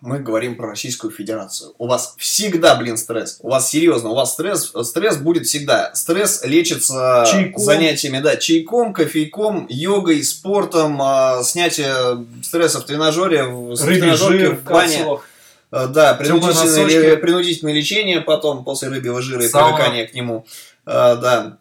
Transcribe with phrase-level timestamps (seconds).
[0.00, 1.74] мы говорим про Российскую Федерацию.
[1.78, 3.38] У вас всегда, блин, стресс.
[3.40, 5.94] У вас серьезно, у вас стресс, стресс будет всегда.
[5.94, 7.62] Стресс лечится Чайком.
[7.62, 14.96] занятиями, да, чайком, кофейком, йогой, спортом, а, снятие стресса в тренажере, в, тренажерке, в бане.
[14.96, 15.28] капсулах.
[15.72, 19.76] Э, Да, принудительное, принудительное лечение потом, после рыбьего жира и Сауна.
[19.76, 20.46] привыкания к нему.
[20.86, 21.58] Э, Да.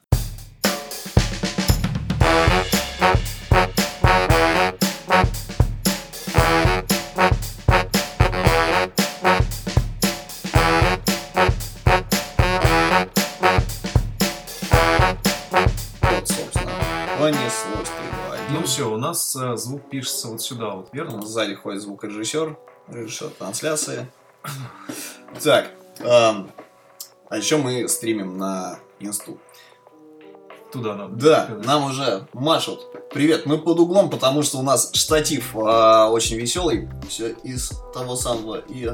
[19.35, 21.25] Э, звук пишется вот сюда, вот, верно?
[21.25, 22.57] Сзади ходит звукорежиссер,
[22.87, 24.07] режиссер трансляции.
[25.43, 26.49] Так, эм,
[27.27, 29.37] а еще мы стримим на инсту.
[30.71, 31.15] Туда надо.
[31.15, 31.65] Да, сказать.
[31.65, 32.87] нам уже машут.
[33.11, 36.89] Привет, мы под углом, потому что у нас штатив а, очень веселый.
[37.09, 38.89] Все из того самого и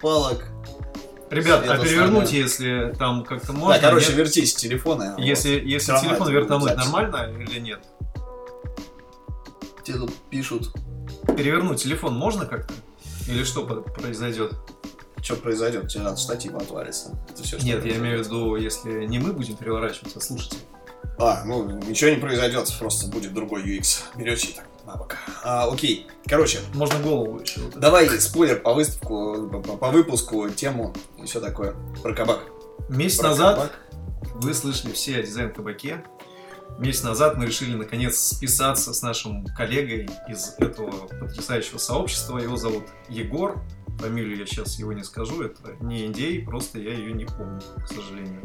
[0.00, 0.46] палок.
[1.30, 2.42] Ребят, а перевернуть, самое.
[2.42, 3.74] если там как-то можно?
[3.74, 4.16] да, короче, нет?
[4.18, 5.14] вертись телефоны.
[5.18, 6.84] Если, если Всё равно телефон вертануть запись.
[6.84, 7.80] нормально или нет?
[9.86, 10.72] Тебе тут пишут,
[11.36, 12.74] Перевернуть телефон можно как-то?
[13.28, 14.52] Или что произойдет?
[15.22, 17.18] что произойдет, тебе от штатива отвалится.
[17.28, 20.58] Это что Нет, я имею в виду, если не мы будем переворачивать, а слушатель.
[21.18, 24.02] А, ну, ничего не произойдет, просто будет другой UX.
[24.14, 25.16] Берете и так на бок.
[25.42, 27.60] А, окей, короче, Можно голову еще.
[27.60, 31.74] вот давай спойлер по выставку, по, по выпуску, тему и все такое.
[32.02, 32.40] Про кабак.
[32.88, 33.80] Месяц Про назад кабак.
[34.34, 36.04] вы слышали все о дизайн-кабаке.
[36.78, 42.38] Месяц назад мы решили наконец списаться с нашим коллегой из этого потрясающего сообщества.
[42.38, 43.62] Его зовут Егор.
[43.98, 47.88] Фамилию я сейчас его не скажу, это не индей, просто я ее не помню, к
[47.88, 48.42] сожалению.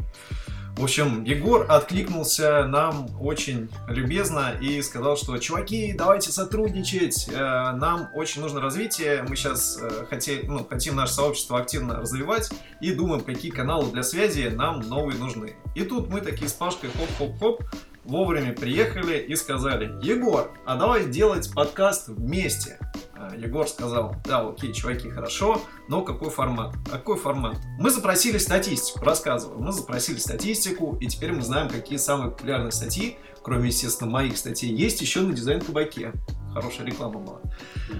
[0.76, 8.08] В общем, Егор откликнулся нам очень любезно и сказал, что чуваки, давайте сотрудничать, э, нам
[8.14, 13.50] очень нужно развитие, мы сейчас хотим, ну, хотим наше сообщество активно развивать и думаем, какие
[13.50, 15.56] каналы для связи нам новые нужны.
[15.74, 17.62] И тут мы такие с Пашкой хоп-хоп-хоп
[18.04, 22.78] вовремя приехали и сказали, Егор, а давай делать подкаст вместе.
[23.14, 26.74] А, Егор сказал, да, окей, чуваки, хорошо, но какой формат?
[26.90, 27.58] Какой формат?
[27.78, 29.60] Мы запросили статистику, рассказываю.
[29.60, 34.72] Мы запросили статистику, и теперь мы знаем, какие самые популярные статьи, кроме, естественно, моих статей,
[34.72, 36.12] есть еще на дизайн-кабаке.
[36.54, 37.38] Хорошая реклама была.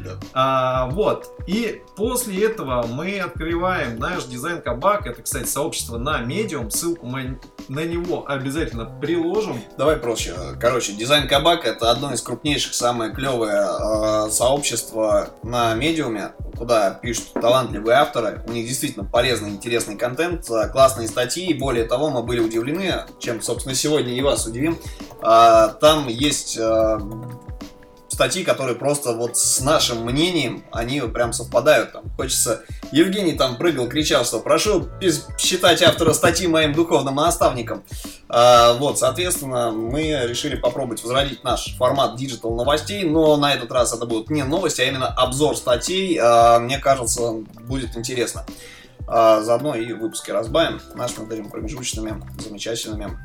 [0.04, 0.18] Да.
[0.34, 1.30] А, вот.
[1.46, 5.06] И после этого мы открываем наш дизайн кабак.
[5.06, 6.70] Это, кстати, сообщество на Medium.
[6.70, 9.60] Ссылку мы на него обязательно приложим.
[9.78, 10.34] Давай проще.
[10.60, 17.32] Короче, дизайн кабак это одно из крупнейших, самое клевое э, сообщество на медиуме, куда пишут
[17.34, 18.42] талантливые авторы.
[18.46, 21.46] У них действительно полезный, интересный контент, э, классные статьи.
[21.46, 24.78] И более того, мы были удивлены, чем, собственно, сегодня и вас удивим.
[25.22, 26.98] А, там есть э,
[28.12, 31.92] статьи, которые просто вот с нашим мнением, они прям совпадают.
[31.92, 32.62] Там хочется...
[32.92, 34.88] Евгений там прыгал, кричал, что прошу
[35.38, 37.84] считать автора статьи моим духовным наставником.
[38.28, 43.94] А, вот, соответственно, мы решили попробовать возродить наш формат digital новостей, но на этот раз
[43.94, 46.18] это будут не новости, а именно обзор статей.
[46.22, 48.44] А, мне кажется, будет интересно.
[49.06, 53.18] А, заодно и выпуски разбавим нашими вот промежуточными, замечательными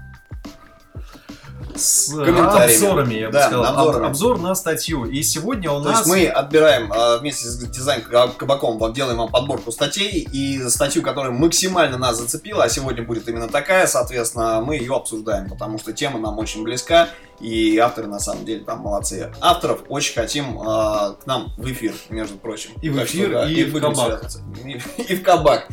[1.77, 2.73] С Комментариями.
[2.73, 3.65] обзорами, я бы Да, сказал.
[3.65, 4.03] обзорами.
[4.05, 5.05] Об- обзор на статью.
[5.05, 5.99] И сегодня у То нас...
[5.99, 11.01] есть мы отбираем а, вместе с дизайн кабаком, вот делаем вам подборку статей, и статью,
[11.03, 15.93] которая максимально нас зацепила, а сегодня будет именно такая, соответственно, мы ее обсуждаем, потому что
[15.93, 19.31] тема нам очень близка, и авторы на самом деле там молодцы.
[19.41, 22.71] Авторов очень хотим а, к нам в эфир, между прочим.
[22.81, 24.25] И в Так эфир, что, да, и в будем кабак.
[24.65, 25.67] И, и в кабак.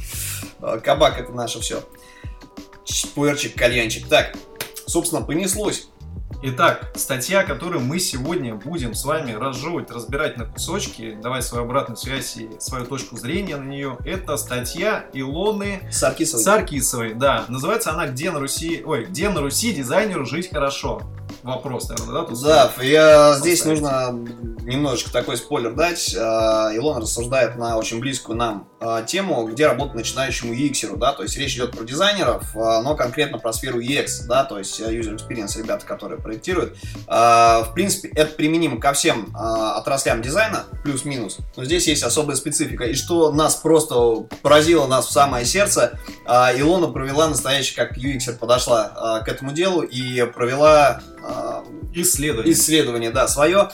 [0.60, 1.82] А, Кабак это наше все.
[3.14, 4.06] Пуэрчик, кальянчик.
[4.08, 4.34] Так,
[4.86, 5.88] собственно, понеслось.
[6.46, 11.96] Итак, статья, которую мы сегодня будем с вами разжевывать, разбирать на кусочки, давать свою обратную
[11.96, 16.44] связь и свою точку зрения на нее, это статья Илоны Саркисовый.
[16.44, 17.46] Саркисовой, да.
[17.48, 21.00] Называется она «Где на Руси...» Ой, «Где на Руси дизайнеру жить хорошо?»
[21.44, 22.24] Вопрос, наверное, да?
[22.24, 23.82] Тут Да, я здесь поставить.
[23.82, 26.16] нужно немножечко такой спойлер дать.
[26.18, 31.22] А, Илон рассуждает на очень близкую нам а, тему, где работать начинающему UX, да, то
[31.22, 34.90] есть речь идет про дизайнеров, а, но конкретно про сферу UX, да, то есть а,
[34.90, 36.76] user experience ребята, которые проектируют.
[37.06, 42.84] В принципе, это применимо ко всем отраслям дизайна, плюс-минус, но здесь есть особая специфика.
[42.84, 49.22] И что нас просто поразило нас в самое сердце, Илона провела настоящий, как UX подошла
[49.24, 51.00] к этому делу и провела
[51.94, 52.52] Исследование.
[52.52, 53.70] исследование, да, свое.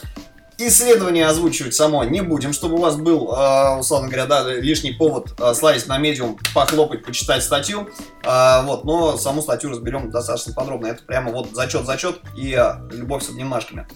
[0.59, 5.33] Исследование озвучивать само не будем, чтобы у вас был, э, условно говоря, да, лишний повод
[5.39, 7.89] э, слазить на медиум, похлопать, почитать статью.
[8.23, 10.89] Вот, но саму статью разберем достаточно подробно.
[10.89, 13.87] Это прямо вот зачет-зачет и любовь с обнимашками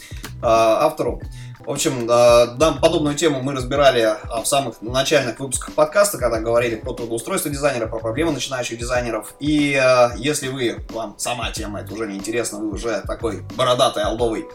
[0.42, 1.20] автору.
[1.66, 6.38] В общем, э, да, подобную тему мы разбирали а, в самых начальных выпусках подкаста, когда
[6.38, 9.34] говорили про трудоустройство дизайнера, про проблемы начинающих дизайнеров.
[9.40, 14.02] И э, если вы, вам сама тема это уже не интересна, вы уже такой бородатый,
[14.02, 14.46] алдовый,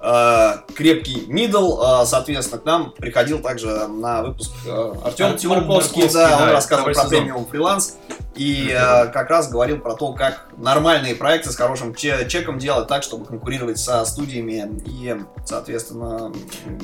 [0.00, 6.08] э, крепкий мидл, э, соответственно, к нам приходил также на выпуск э, Артем Артем Марковский,
[6.12, 7.08] да, он да, рассказывал про сезон.
[7.08, 7.96] премиум фриланс.
[8.38, 12.86] И э, как раз говорил про то, как нормальные проекты с хорошим че- чеком делать
[12.86, 16.32] так, чтобы конкурировать со студиями и, соответственно,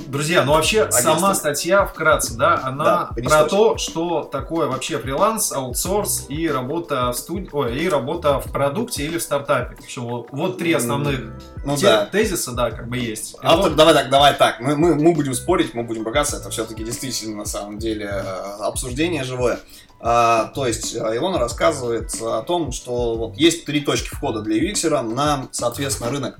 [0.06, 1.02] Друзья, ну вообще Агентство.
[1.14, 7.10] сама статья вкратце, да, она Да, про то, что такое вообще фриланс, аутсорс и работа
[7.12, 9.76] в студии, ой, и работа в продукте или в стартапе.
[9.76, 11.20] В общем, вот, три основных
[11.64, 12.06] ну те- да.
[12.06, 13.34] тезиса, да, как бы есть.
[13.34, 14.60] И Автор, вот- давай так, давай так.
[14.60, 16.36] Мы, мы, мы будем спорить, мы будем ругаться.
[16.36, 18.20] Это все-таки действительно на самом деле э,
[18.60, 19.58] обсуждение живое.
[20.00, 24.56] А, то есть э, Илона рассказывает о том, что вот есть три точки входа для
[24.62, 26.38] UX на, соответственно, рынок.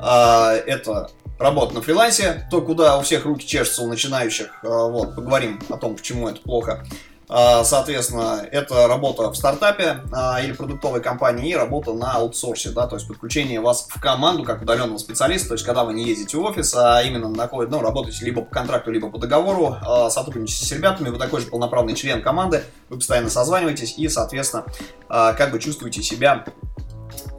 [0.00, 4.50] А, это работа на фрилансе, то, куда у всех руки чешутся у начинающих.
[4.62, 6.84] А, вот, поговорим о том, почему это плохо.
[7.28, 12.86] А, Соответственно, это работа в стартапе а, или продуктовой компании и работа на аутсорсе, да,
[12.86, 16.38] то есть подключение вас в команду как удаленного специалиста, то есть когда вы не ездите
[16.38, 20.64] в офис, а именно находите, ну, работаете либо по контракту, либо по договору, а, сотрудничаете
[20.64, 24.64] с ребятами, вы такой же полноправный член команды, вы постоянно созваниваетесь и, соответственно,
[25.08, 26.44] как бы чувствуете себя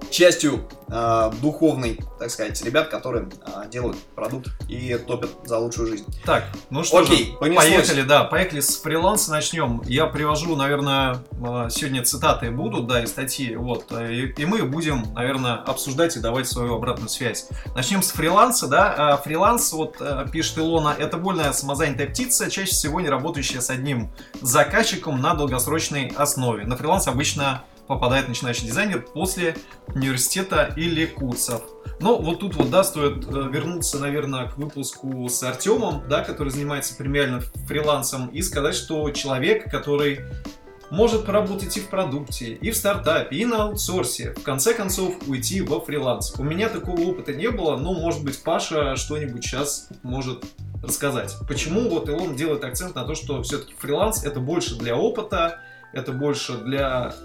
[0.09, 6.05] частью а, духовной, так сказать, ребят, которые а, делают продукт и топят за лучшую жизнь.
[6.25, 7.65] Так, ну что Окей, же, понеслось.
[7.65, 9.81] поехали, да, поехали с фриланса начнем.
[9.85, 14.63] Я привожу, наверное, э, сегодня цитаты будут, да, из статьи, вот, э, и, и мы
[14.63, 17.47] будем, наверное, обсуждать и давать свою обратную связь.
[17.75, 22.71] Начнем с фриланса, да, А фриланс, вот, э, пишет Илона, это вольная самозанятая птица, чаще
[22.71, 24.11] всего не работающая с одним
[24.41, 26.65] заказчиком на долгосрочной основе.
[26.65, 29.57] На фриланс обычно попадает начинающий дизайнер после
[29.87, 31.63] университета или курсов.
[31.99, 36.49] Но вот тут вот, да, стоит э, вернуться, наверное, к выпуску с Артемом, да, который
[36.49, 40.19] занимается премиальным фрилансом, и сказать, что человек, который
[40.91, 45.61] может поработать и в продукте, и в стартапе, и на аутсорсе, в конце концов уйти
[45.61, 46.35] во фриланс.
[46.37, 50.45] У меня такого опыта не было, но, может быть, Паша что-нибудь сейчас может
[50.83, 51.35] рассказать.
[51.47, 55.59] Почему вот Илон делает акцент на то, что все-таки фриланс это больше для опыта,
[55.91, 57.15] это больше для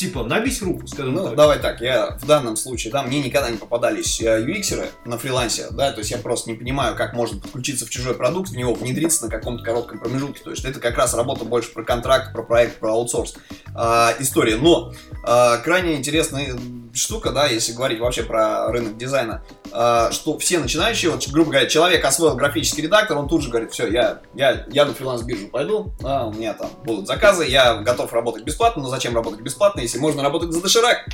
[0.00, 1.36] типа набить руку, скажем Ну, так.
[1.36, 5.66] давай так, я в данном случае, да, мне никогда не попадались э, UX-еры на фрилансе,
[5.72, 8.72] да, то есть я просто не понимаю, как можно подключиться в чужой продукт, в него
[8.72, 12.42] внедриться на каком-то коротком промежутке, то есть это как раз работа больше про контракт, про
[12.42, 13.34] проект, про аутсорс
[13.74, 16.56] а, история, но а, крайне интересная
[16.94, 19.42] штука, да, если говорить вообще про рынок дизайна,
[19.72, 23.72] а, что все начинающие, вот, грубо говоря, человек освоил графический редактор, он тут же говорит,
[23.72, 28.12] все, я, я, я на фриланс-биржу пойду, а, у меня там будут заказы, я готов
[28.12, 31.04] работать бесплатно, но зачем работать бесплатно, если можно работать за доширак?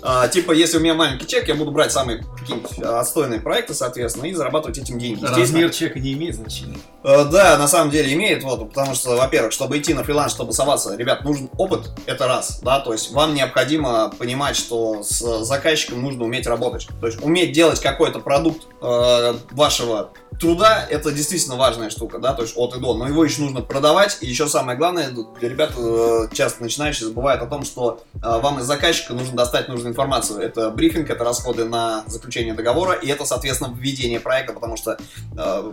[0.00, 3.74] А, типа, если у меня маленький чек, я буду брать самые какие-нибудь а, отстойные проекты,
[3.74, 5.14] соответственно, и зарабатывать этим деньги.
[5.14, 6.78] Естественно, Размер чека не имеет значения.
[7.02, 10.52] Э, Да, на самом деле имеет, вот, потому что, во-первых, чтобы идти на фриланс, чтобы
[10.52, 16.00] соваться, ребят, нужен опыт, это раз, да, то есть вам необходимо понимать, что с заказчиком
[16.00, 21.90] нужно уметь работать, то есть уметь делать какой-то продукт э, вашего труда, это действительно важная
[21.90, 24.78] штука, да, то есть от и до, но его еще нужно продавать, и еще самое
[24.78, 25.10] главное,
[25.40, 29.92] ребят, э, часто начинающие, забывают о том, что э, вам из заказчика нужно достать нужную
[29.92, 34.98] информацию, это брифинг, это расходы на заключение договора, и это, соответственно, введение проекта, потому что
[35.36, 35.72] э,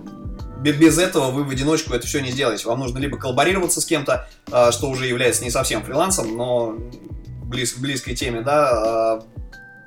[0.60, 2.68] бе- без этого вы в одиночку это все не сделаете.
[2.68, 4.28] Вам нужно либо коллаборироваться с кем-то,
[4.72, 6.76] что уже является не совсем фрилансом, но
[7.44, 9.22] близ, близкой теме, да,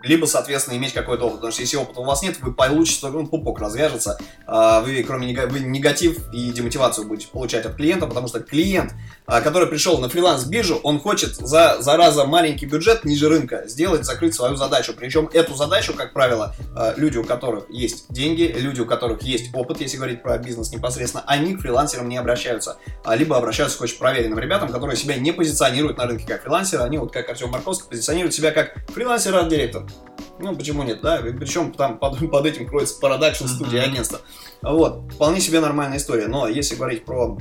[0.02, 1.36] либо, соответственно, иметь какой-то опыт.
[1.36, 5.26] Потому что если опыта у вас нет, вы получите, ну, пупок развяжется, а, вы, кроме
[5.32, 8.92] негатив и демотивацию будете получать от клиента, потому что клиент,
[9.26, 14.34] а, который пришел на фриланс-биржу, он хочет за, зараза маленький бюджет ниже рынка сделать, закрыть
[14.34, 14.94] свою задачу.
[14.96, 19.54] Причем эту задачу, как правило, а, люди, у которых есть деньги, люди, у которых есть
[19.54, 22.78] опыт, если говорить про бизнес непосредственно, они к фрилансерам не обращаются.
[23.16, 26.98] Либо обращаются к очень проверенным ребятам, которые себя не позиционируют на рынке как фрилансеры, они
[26.98, 29.87] вот как Артем Марковский позиционируют себя как фрилансер-арт-директор.
[30.38, 31.18] Ну, почему нет, да?
[31.18, 33.90] Причем там под, под этим кроется продакшн студия Мгм.
[33.92, 34.20] агентство.
[34.62, 36.28] Вот, вполне себе нормальная история.
[36.28, 37.38] Но если говорить про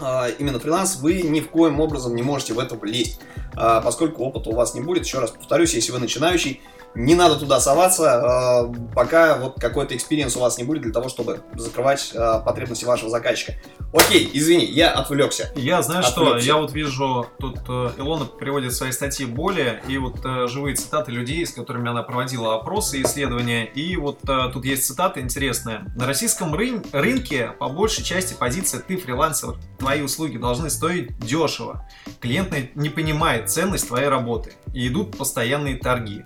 [0.00, 3.20] а, именно фриланс, вы ни в коем образом не можете в это влезть,
[3.56, 5.04] а, поскольку опыта у вас не будет.
[5.04, 6.60] Еще раз повторюсь, если вы начинающий,
[6.94, 11.08] не надо туда соваться, а, пока вот какой-то experience у вас не будет для того,
[11.08, 13.54] чтобы закрывать а, потребности вашего заказчика.
[13.92, 15.50] Окей, извини, я отвлекся.
[15.56, 16.46] Я знаю, что Отвлекся.
[16.46, 20.76] я вот вижу, тут э, Илона приводит в своей статьи боли и вот э, живые
[20.76, 23.64] цитаты людей, с которыми она проводила опросы и исследования.
[23.64, 25.86] И вот э, тут есть цитата интересная.
[25.96, 31.88] На российском рын- рынке по большей части позиция «ты фрилансер», твои услуги должны стоить дешево.
[32.20, 36.24] Клиент не понимает ценность твоей работы и идут постоянные торги.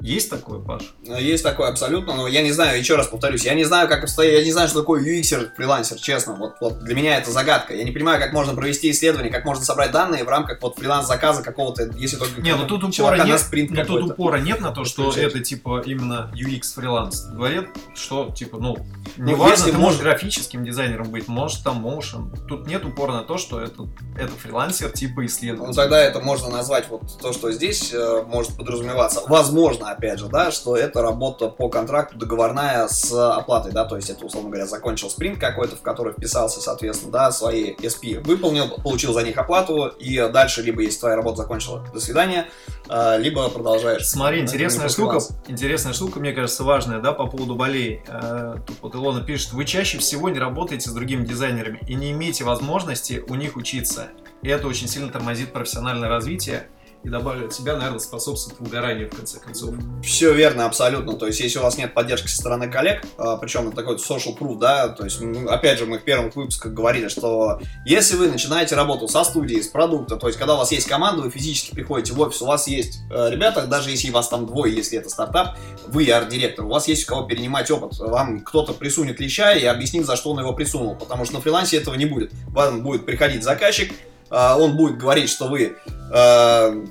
[0.00, 0.94] Есть такое, Паш?
[1.06, 4.04] Ну, Есть такое абсолютно, но я не знаю, еще раз повторюсь, я не знаю, как
[4.04, 7.74] обстоит, я не знаю, что такое UX фрилансер, честно, вот, вот для меня это загадка.
[7.74, 11.42] Я не понимаю, как можно провести исследование, как можно собрать данные в рамках вот фриланс-заказа
[11.42, 14.60] какого-то, если только Не, ну тут упора чувака на нет, спринт ну тут упора нет
[14.60, 15.30] на то, что Подключать.
[15.34, 17.22] это типа именно UX фриланс.
[17.26, 18.76] Говорят, что типа, ну,
[19.16, 22.36] Ну, неважно, если ты можешь можно- графическим дизайнером быть, может там motion.
[22.46, 23.86] Тут нет упора на то, что это,
[24.18, 25.74] это фрилансер типа Ну, исследователь.
[25.76, 29.22] тогда это можно назвать вот то, что здесь э, может подразумеваться.
[29.28, 34.10] Возможно, опять же, да, что это работа по контракту договорная с оплатой, да, то есть
[34.10, 39.12] это, условно говоря, закончил спринт какой-то, в который вписался, соответственно, да, свои SP выполнил, получил
[39.12, 42.46] за них оплату, и дальше либо, если твоя работа закончила, до свидания,
[42.88, 44.06] э, либо продолжаешь.
[44.06, 48.02] Смотри, интересная штука, интересная штука, мне кажется, важная, да, по поводу болей.
[48.08, 52.12] Э, Тут вот Илона пишет, вы чаще всего не работаете с другими дизайнерами и не
[52.12, 54.08] имеете возможности у них учиться.
[54.42, 56.68] И это очень сильно тормозит профессиональное развитие
[57.04, 59.74] и добавлю от себя, наверное, способствует выгоранию, в конце концов.
[60.02, 61.14] Все верно, абсолютно.
[61.14, 64.36] То есть, если у вас нет поддержки со стороны коллег, а, причем это такой social
[64.36, 68.28] proof, да, то есть, ну, опять же, мы в первых выпусках говорили, что если вы
[68.28, 71.74] начинаете работу со студии, с продукта, то есть, когда у вас есть команда, вы физически
[71.74, 75.10] приходите в офис, у вас есть э, ребята, даже если вас там двое, если это
[75.10, 79.64] стартап, вы арт-директор, у вас есть у кого перенимать опыт, вам кто-то присунет леща и
[79.64, 82.32] объяснит, за что он его присунул, потому что на фрилансе этого не будет.
[82.48, 83.92] Вам будет приходить заказчик,
[84.34, 85.76] он будет говорить, что вы
[86.12, 86.84] э,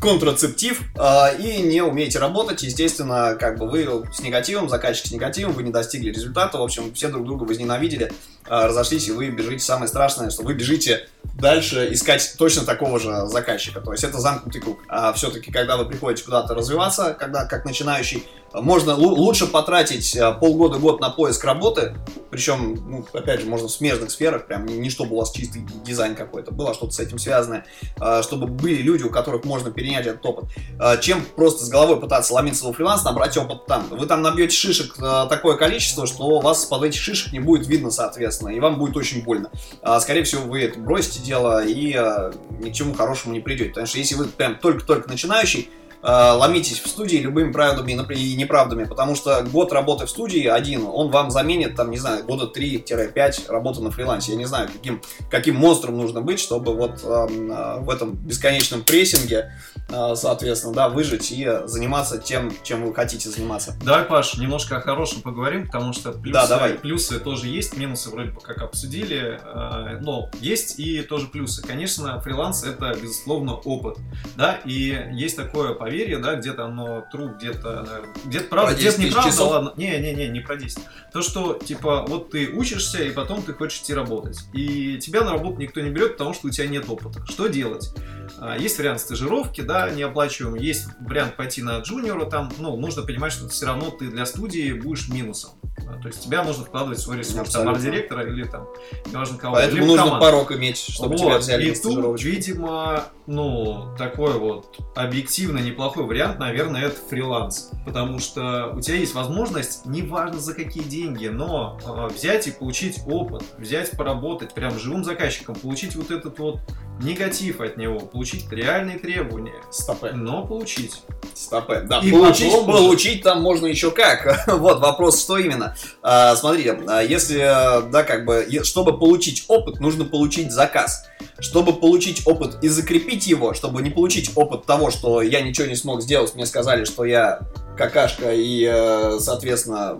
[0.00, 5.52] контрацептив э, и не умеете работать, естественно, как бы вы с негативом, заказчик с негативом,
[5.52, 8.12] вы не достигли результата, в общем, все друг друга возненавидели,
[8.48, 9.64] разошлись, и вы бежите.
[9.64, 14.60] Самое страшное, что вы бежите дальше искать точно такого же заказчика, то есть это замкнутый
[14.60, 14.80] круг.
[14.88, 20.32] А все-таки, когда вы приходите куда-то развиваться, когда как начинающий, можно лу- лучше потратить э,
[20.32, 21.94] полгода-год на поиск работы,
[22.30, 25.64] причем, ну, опять же, можно в смежных сферах, прям не, не чтобы у вас чистый
[25.84, 27.64] дизайн какой-то был, а что-то с этим связанное,
[28.00, 30.46] а, чтобы были люди, у которых можно перенять этот опыт,
[30.80, 33.86] А, чем просто с головой пытаться ломиться во фриланс, набрать опыт там.
[33.88, 37.68] Вы там набьете шишек а, такое количество, что у вас под этих шишек не будет
[37.68, 39.50] видно, соответственно, и вам будет очень больно.
[39.82, 43.70] А, Скорее всего, вы это бросите дело и а, ни к чему хорошему не придете.
[43.70, 45.68] Потому что если вы прям только-только начинающий,
[46.02, 51.10] ломитесь в студии любыми правдами и неправдами, потому что год работы в студии один, он
[51.10, 54.32] вам заменит, там, не знаю, года 3-5 работы на фрилансе.
[54.32, 58.82] Я не знаю, каким, каким монстром нужно быть, чтобы вот эм, э, в этом бесконечном
[58.82, 59.52] прессинге,
[59.88, 63.74] э, соответственно, да, выжить и заниматься тем, чем вы хотите заниматься.
[63.84, 66.74] Давай, Паш, немножко о хорошем поговорим, потому что плюсы, Да, давай.
[66.74, 71.62] плюсы тоже есть, минусы вроде бы как обсудили, э, но есть и тоже плюсы.
[71.62, 73.98] Конечно, фриланс это, безусловно, опыт,
[74.36, 79.02] да, и есть такое поверье, да, где-то оно true, где-то, где-то правда, Про 10 где-то
[79.08, 79.50] неправда, часов?
[79.50, 80.78] ладно, не-не-не, не про 10.
[81.12, 85.32] То, что, типа, вот ты учишься, и потом ты хочешь идти работать, и тебя на
[85.32, 87.24] работу никто не берет, потому что у тебя нет опыта.
[87.26, 87.92] Что делать?
[88.38, 93.32] А, Есть вариант стажировки, да, неоплачиваемый, есть вариант пойти на джуниора, там, ну, нужно понимать,
[93.32, 95.52] что все равно ты для студии будешь минусом.
[95.88, 97.72] А, То есть тебя нужно вкладывать в свой ресурс, там, Абсолютно.
[97.72, 98.66] арт-директора или там,
[99.06, 99.54] неважно кого.
[99.56, 100.24] Поэтому нужно команду.
[100.26, 106.38] порог иметь, чтобы тебя Вот, взяли и тут, видимо, ну, такой вот объективно неплохой вариант,
[106.38, 107.70] наверное, это фриланс.
[107.86, 113.00] Потому что у тебя есть возможность, неважно за какие деньги, но э, взять и получить
[113.06, 116.60] опыт, взять поработать прям живым заказчиком, получить вот этот вот
[117.02, 120.12] негатив от него, получить реальные требования, Стопэ.
[120.12, 121.00] но получить.
[121.34, 121.84] Стопэ.
[121.84, 124.46] Да, И получить, потом получить там можно еще как.
[124.58, 125.74] вот вопрос, что именно.
[126.02, 131.08] А, смотрите, а, если, а, да, как бы, чтобы получить опыт, нужно получить заказ.
[131.38, 135.76] Чтобы получить опыт и закрепить его, чтобы не получить опыт того, что я ничего не
[135.76, 137.40] смог сделать, мне сказали, что я
[137.78, 139.98] какашка и, э, соответственно,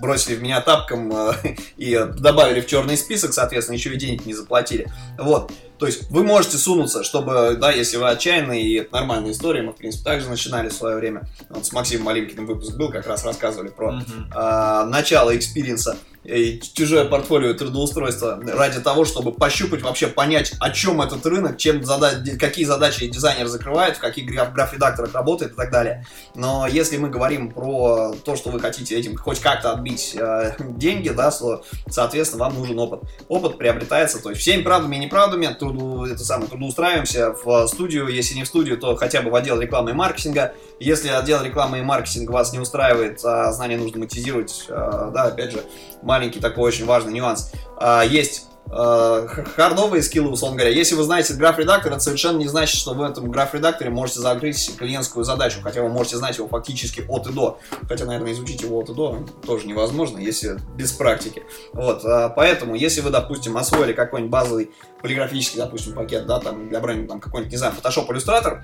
[0.00, 1.32] бросили в меня тапком э,
[1.76, 4.90] и добавили в черный список, соответственно, еще и денег не заплатили.
[5.18, 5.52] Вот.
[5.78, 9.72] То есть вы можете сунуться, чтобы, да, если вы отчаянные, и это нормальная история, мы,
[9.72, 11.28] в принципе, также начинали в свое время.
[11.50, 14.30] Вот с Максимом Малинкиным выпуск был, как раз рассказывали про Мгм.
[14.34, 20.70] а, начало experience а и чужое портфолио трудоустройства ради того, чтобы пощупать, вообще понять, о
[20.70, 25.54] чем этот рынок, чем зада- какие задачи дизайнер закрывает, в каких граф- граф-редакторах работает и
[25.54, 26.04] так далее.
[26.34, 31.08] Но если мы говорим про то, что вы хотите этим хоть как-то отбить э, деньги,
[31.08, 33.00] да, то, соответственно, вам нужен опыт.
[33.28, 38.34] Опыт приобретается, то есть всеми правдами и неправдами труду, это самое, трудоустраиваемся в студию, если
[38.34, 40.54] не в студию, то хотя бы в отдел рекламы и маркетинга.
[40.80, 45.52] Если отдел рекламы и маркетинга вас не устраивает, а знания нужно монетизировать, э, да, опять
[45.52, 45.64] же,
[46.02, 47.52] маленький такой очень важный нюанс.
[47.76, 50.74] А, Есть э, хардовые скиллы, условно говоря.
[50.74, 55.24] Если вы знаете граф-редактор, это совершенно не значит, что в этом граф-редакторе можете закрыть клиентскую
[55.24, 57.58] задачу, хотя вы можете знать его фактически от и до.
[57.88, 61.42] Хотя, наверное, изучить его от и до тоже невозможно, если без практики.
[61.72, 64.70] Вот, а, поэтому, если вы, допустим, освоили какой-нибудь базовый
[65.02, 68.60] полиграфический, допустим, пакет, да, там, для бренда, там, какой-нибудь, не знаю, Photoshop, Illustrator,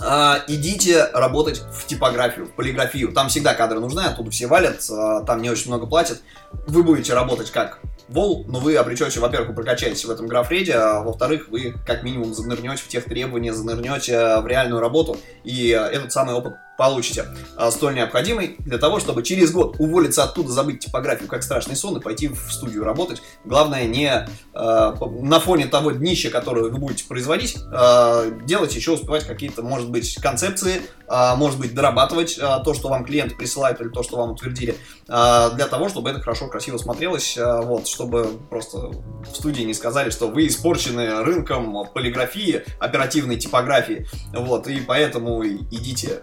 [0.00, 3.12] а, идите работать в типографию, в полиграфию.
[3.12, 4.84] Там всегда кадры нужны, оттуда все валят,
[5.26, 6.20] там не очень много платят.
[6.66, 11.48] Вы будете работать как вол, но вы обречете, во-первых, прокачаетесь в этом графреде, а во-вторых,
[11.48, 16.54] вы как минимум занырнете в тех требования, занырнете в реальную работу, и этот самый опыт
[16.76, 17.26] получите,
[17.56, 21.96] а, столь необходимый для того, чтобы через год уволиться оттуда, забыть типографию как страшный сон
[21.96, 23.22] и пойти в студию работать.
[23.44, 29.24] Главное не э, на фоне того днища, которое вы будете производить, э, делать еще успевать
[29.24, 33.88] какие-то, может быть, концепции, э, может быть, дорабатывать э, то, что вам клиенты присылают или
[33.88, 34.76] то, что вам утвердили,
[35.08, 39.74] э, для того, чтобы это хорошо, красиво смотрелось, э, вот, чтобы просто в студии не
[39.74, 46.22] сказали, что вы испорчены рынком полиграфии, оперативной типографии, вот, и поэтому идите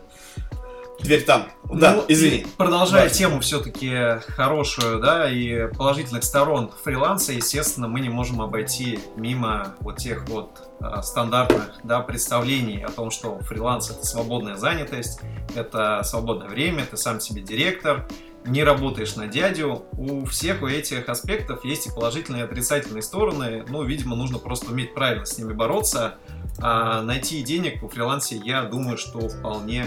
[1.03, 1.47] Дверь там.
[1.71, 2.45] Да, ну, извини.
[2.57, 3.17] Продолжая Важно.
[3.17, 9.97] тему все-таки хорошую, да, и положительных сторон фриланса, естественно, мы не можем обойти мимо вот
[9.97, 15.21] тех вот э, стандартных, да, представлений о том, что фриланс это свободная занятость,
[15.55, 18.05] это свободное время, ты сам себе директор,
[18.45, 19.85] не работаешь на дядю.
[19.93, 23.63] У всех у этих аспектов есть и положительные, и отрицательные стороны.
[23.67, 26.15] Ну, видимо, нужно просто уметь правильно с ними бороться.
[26.59, 29.85] А найти денег в фрилансе, я думаю, что вполне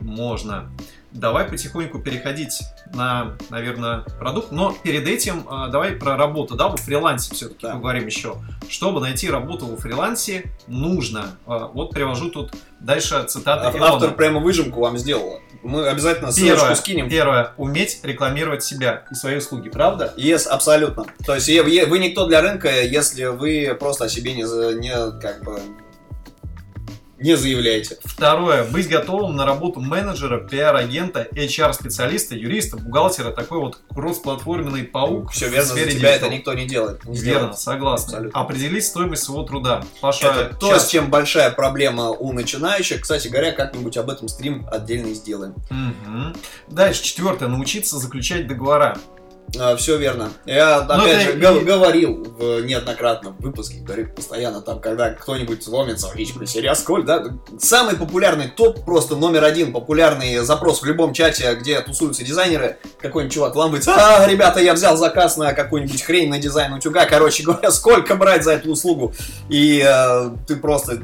[0.00, 0.70] можно.
[1.12, 2.60] Давай потихоньку переходить
[2.94, 4.52] на, наверное, продукт.
[4.52, 7.74] Но перед этим э, давай про работу, да, во фрилансе все-таки да.
[7.74, 8.36] поговорим еще.
[8.68, 11.36] Чтобы найти работу во фрилансе, нужно.
[11.46, 15.40] Э, вот привожу тут дальше цитаты Автор прямо выжимку вам сделала.
[15.62, 17.08] Мы обязательно ссылочку первое, скинем.
[17.08, 17.52] Первое.
[17.56, 20.12] Уметь рекламировать себя и свои услуги, правда?
[20.16, 21.06] Yes, абсолютно.
[21.24, 24.42] То есть вы никто для рынка, если вы просто о себе не,
[24.78, 25.60] не как бы
[27.18, 27.98] не заявляйте.
[28.04, 28.64] Второе.
[28.64, 33.30] Быть готовым на работу менеджера, пиар-агента, HR-специалиста, юриста, бухгалтера.
[33.30, 35.32] Такой вот кроссплатформенный паук.
[35.32, 36.10] Все верно, за тебя digital.
[36.10, 37.04] это никто не делает.
[37.04, 37.58] Не верно, сделает.
[37.58, 38.04] согласен.
[38.06, 38.40] Абсолютно.
[38.40, 39.82] Определить стоимость своего труда.
[40.00, 43.00] Паша, это то, с чем большая проблема у начинающих.
[43.00, 45.54] Кстати говоря, как-нибудь об этом стрим отдельно сделаем.
[45.70, 46.38] Угу.
[46.68, 47.48] Дальше, четвертое.
[47.48, 48.98] Научиться заключать договора.
[49.58, 50.30] А, все верно.
[50.44, 55.66] Я, Но ну, опять же, г- говорил в неоднократном выпуске, говорю постоянно там, когда кто-нибудь
[55.66, 57.24] ломится в личку Сериасколь, да,
[57.58, 63.34] самый популярный топ, просто номер один популярный запрос в любом чате, где тусуются дизайнеры, какой-нибудь
[63.34, 67.70] чувак ламывается, а, ребята, я взял заказ на какую-нибудь хрень на дизайн утюга, короче говоря,
[67.70, 69.14] сколько брать за эту услугу?
[69.48, 71.02] И э, ты просто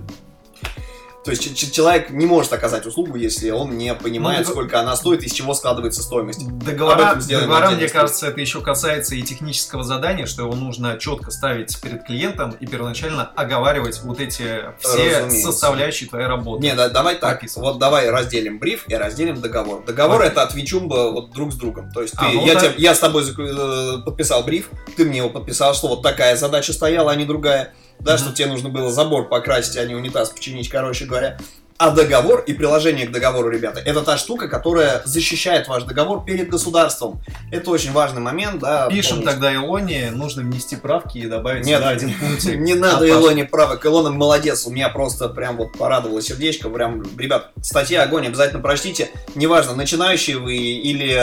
[1.25, 5.23] то есть человек не может оказать услугу, если он не понимает, ну, сколько она стоит
[5.23, 6.47] и из чего складывается стоимость.
[6.49, 11.81] Договора, договора мне кажется, это еще касается и технического задания, что его нужно четко ставить
[11.81, 15.53] перед клиентом и первоначально оговаривать вот эти все Разумеется.
[15.53, 16.63] составляющие твоей работы.
[16.63, 19.85] Не, да, давай так, так вот давай разделим бриф и разделим договор.
[19.85, 20.27] Договор okay.
[20.27, 21.93] это от Вичумба вот друг с другом.
[21.93, 22.75] То есть ты, а, ну, я, так...
[22.75, 26.73] тебе, я с тобой э, подписал бриф, ты мне его подписал, что вот такая задача
[26.73, 28.19] стояла, а не другая да, mm-hmm.
[28.19, 31.39] что тебе нужно было забор покрасить, а не унитаз починить, короче говоря.
[31.79, 36.49] А договор и приложение к договору, ребята, это та штука, которая защищает ваш договор перед
[36.49, 37.21] государством.
[37.51, 38.87] Это очень важный момент, да.
[38.87, 39.31] Пишем помните.
[39.33, 42.57] тогда Илоне, нужно внести правки и добавить Нет, сюда один пунктик.
[42.61, 43.85] Не надо Илоне правок.
[43.85, 46.69] Илона молодец, у меня просто прям вот порадовало сердечко.
[46.69, 49.11] Прям, ребят, статья огонь, обязательно прочтите.
[49.35, 51.21] Неважно, начинающий вы или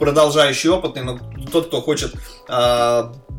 [0.00, 1.20] продолжающий опытный, но
[1.52, 2.14] тот, кто хочет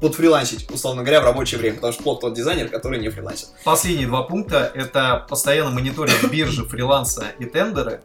[0.02, 3.50] э, подфрилансить, условно говоря, в рабочее время, потому что плохо тот дизайнер, который не фрилансит.
[3.64, 8.02] Последние два пункта— это постоянно мониторить биржи фриланса и тендеры,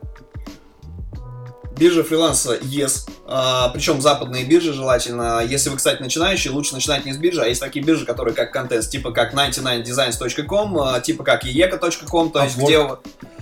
[1.78, 3.08] Биржа фриланса yes.
[3.26, 5.42] А, причем западные биржи желательно.
[5.46, 8.50] Если вы, кстати, начинающий, лучше начинать не с биржи, а есть такие биржи, которые как
[8.50, 12.88] контест, типа как 99designs.com, а, типа как eeka.com, то есть где...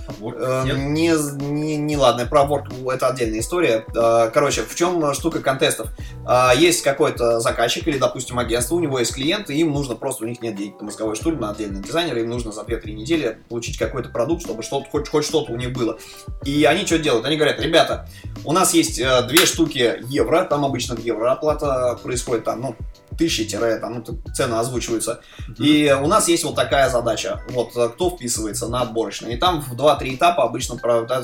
[0.07, 1.13] Э, не,
[1.51, 3.85] не, не ладно, про Work это отдельная история.
[3.95, 5.89] Э, короче, в чем штука контестов?
[6.27, 10.25] Э, есть какой-то заказчик или, допустим, агентство, у него есть клиент, и им нужно просто,
[10.25, 13.37] у них нет денег на мозговой штурм, на отдельный дизайнер, им нужно за 2-3 недели
[13.49, 15.97] получить какой-то продукт, чтобы что-то, хоть, хоть что-то у них было.
[16.43, 17.25] И они что делают?
[17.25, 18.07] Они говорят, ребята,
[18.43, 22.75] у нас есть две штуки евро, там обычно евро оплата происходит, там, ну,
[23.17, 23.49] тысячи
[23.79, 25.21] там, ну, цены озвучиваются.
[25.39, 25.65] Mm-hmm.
[25.65, 27.41] И у нас есть вот такая задача.
[27.49, 29.33] Вот кто вписывается на отборочный.
[29.33, 31.23] И там в 2-3 этапа обычно правда,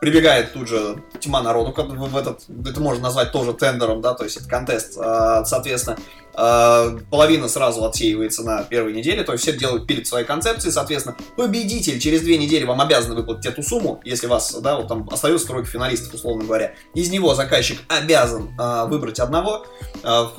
[0.00, 4.36] прибегает тут же тьма народу в этот, это можно назвать тоже тендером, да, то есть
[4.36, 4.98] это контест.
[4.98, 5.96] А, соответственно,
[6.32, 11.98] половина сразу отсеивается на первой неделе, то есть все делают перед своей концепцией, соответственно, победитель
[11.98, 15.68] через две недели вам обязан выплатить эту сумму, если вас, да, вот там остается тройка
[15.68, 16.74] финалистов, условно говоря.
[16.94, 19.66] Из него заказчик обязан а, выбрать одного,
[20.02, 20.30] а,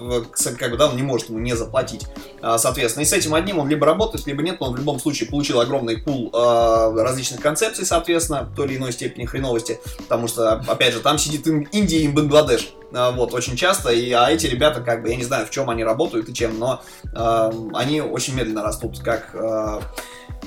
[0.58, 2.06] как бы, да, он не может ему не заплатить,
[2.42, 3.04] а, соответственно.
[3.04, 5.60] И с этим одним он либо работает, либо нет, но он в любом случае получил
[5.60, 10.94] огромный пул а, различных концепций, соответственно, в той или иной степени хреновости, потому что, опять
[10.94, 15.10] же, там сидит Индия и Бангладеш, вот, очень часто, и, а эти ребята, как бы,
[15.10, 16.82] я не знаю, в чем они работают и чем, но
[17.14, 19.80] э, они очень медленно растут, как э,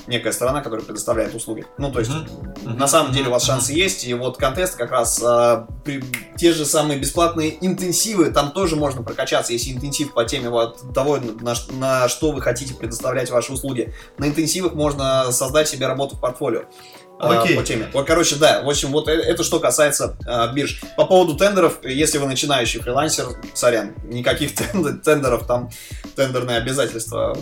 [0.06, 1.64] некая сторона, которая предоставляет услуги.
[1.78, 2.76] Ну, то есть, Мгм.
[2.78, 6.02] на самом деле у вас шансы есть, и вот контест как раз а, при-
[6.36, 11.18] те же самые бесплатные интенсивы, там тоже можно прокачаться, если интенсив по теме вот того,
[11.18, 13.94] на, на что вы хотите предоставлять ваши услуги.
[14.18, 16.64] На интенсивах можно создать себе работу в портфолио.
[17.30, 17.56] А, Окей.
[17.56, 17.88] по теме.
[17.92, 20.80] Вот, короче, да, в общем, вот э- это что касается а, бирж.
[20.96, 25.70] По поводу тендеров, если вы начинающий фрилансер, сорян, никаких тен- тендеров, там
[26.16, 27.36] тендерные обязательства.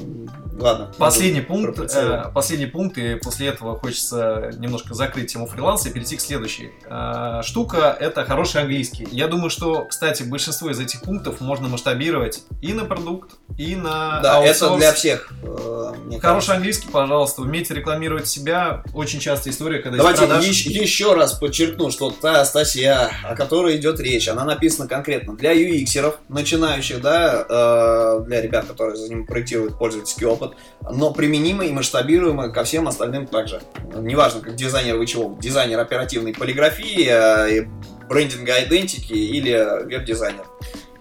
[0.59, 0.93] Ладно.
[0.99, 6.17] Последний пункт, э, последний пункт, и после этого хочется немножко закрыть тему фриланса и перейти
[6.17, 6.71] к следующей.
[6.87, 9.09] Э, штука— это хороший английский.
[9.11, 14.21] Я думаю, что, кстати, большинство из этих пунктов можно масштабировать и на продукт, и на
[14.21, 14.77] Да, это аутсорс.
[14.79, 15.33] для всех.
[15.43, 16.21] э, кажется.
[16.21, 18.83] Хороший английский, пожалуйста, умейте рекламировать себя.
[18.95, 20.45] Очень частая история, когда Давайте продаж...
[20.47, 25.53] ещ- еще раз подчеркну, что та статья, о которой идет речь, она написана конкретно для
[25.55, 30.42] UX-еров, начинающих, да, э, для ребят, которые за ним проектируют пользовательский опыт,
[30.91, 33.63] но применима и масштабируема ко всем остальным также.
[33.95, 37.67] Неважно, как дизайнер вы чего, дизайнер оперативной полиграфии, э,
[38.09, 39.53] брендинга идентики или
[39.85, 40.45] веб-дизайнер.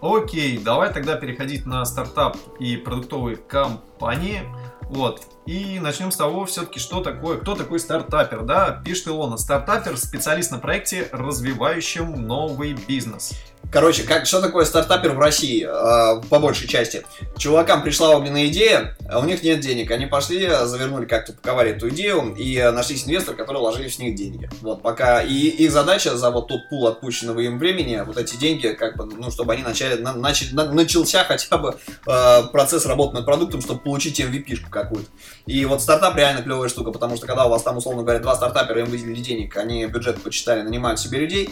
[0.02, 4.42] Окей, давай тогда переходить на стартап и продуктовые компании.
[4.84, 5.22] Вот.
[5.46, 8.82] И начнем с того, все-таки, что такое, кто такой стартапер, да?
[8.84, 13.34] Пишет Илона, стартапер, специалист на проекте, развивающем новый бизнес.
[13.72, 17.06] Короче, как, что такое стартапер в России, э, по большей части?
[17.38, 19.92] Чувакам пришла огненная идея, а у них нет денег.
[19.92, 24.50] Они пошли, завернули как-то, паковали эту идею, и нашлись инвесторы, которые вложили в них деньги.
[24.62, 25.22] Вот, пока...
[25.22, 29.06] И их задача за вот тот пул отпущенного им времени, вот эти деньги, как бы,
[29.06, 33.62] ну, чтобы они начали, на- начали, на- начался хотя бы э, процесс работы над продуктом,
[33.62, 35.10] чтобы получить MVP-шку какую-то.
[35.46, 38.36] И вот стартап реально клевая штука, потому что когда у вас там, условно говоря, два
[38.36, 41.52] стартапера, им выделили денег, они бюджет почитали, нанимают себе людей,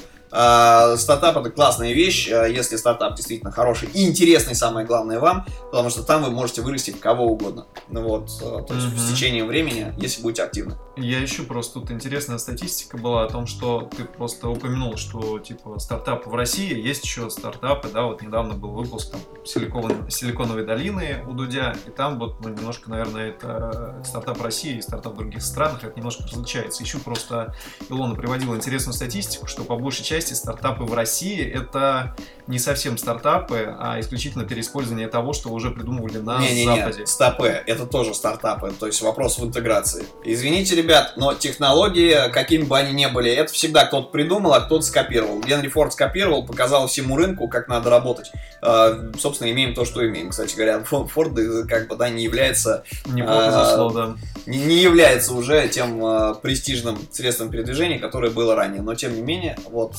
[0.98, 5.90] стартап это классная вещь, а, если стартап действительно хороший и интересный, самое главное вам, потому
[5.90, 7.66] что там вы можете вырасти кого угодно.
[7.90, 8.98] Ну вот, а, то есть Мгм.
[8.98, 10.76] с течением времени, если будете активны.
[10.98, 15.80] Я ищу просто тут интересная статистика была о том, что ты просто упомянул, что типа
[15.80, 21.24] стартапы в России, есть еще стартапы, да, вот недавно был выпуск там Силикон- Силиконовой долины
[21.28, 25.42] у Дудя, и там вот ну, немножко, наверное, это стартап России и стартап в других
[25.42, 26.84] странах, это немножко различается.
[26.84, 27.56] Ищу просто,
[27.90, 31.44] Илона приводила интересную статистику, что по большей части стартапы в России.
[31.44, 32.16] Это
[32.50, 37.06] не совсем стартапы, а исключительно переиспользование того, что уже придумывали на Не-не-не, Западе.
[37.06, 40.04] стопы, это тоже стартапы, то есть вопрос в интеграции.
[40.26, 44.82] Извините, ребят, но технологии, какими бы они ни были, это всегда кто-то придумал, а кто-то
[44.82, 45.40] скопировал.
[45.42, 48.32] Генри Форд скопировал, показал всему рынку, как надо работать.
[48.64, 50.32] А, собственно, имеем то, что имеем.
[50.32, 54.16] Кстати говоря, Фо- Форд э, как бы, да, не является Неплохо а, зашло, да.
[54.48, 58.82] не, не является уже тем э, престижным средством передвижения, которое было ранее.
[58.82, 59.94] Но тем не менее, вот.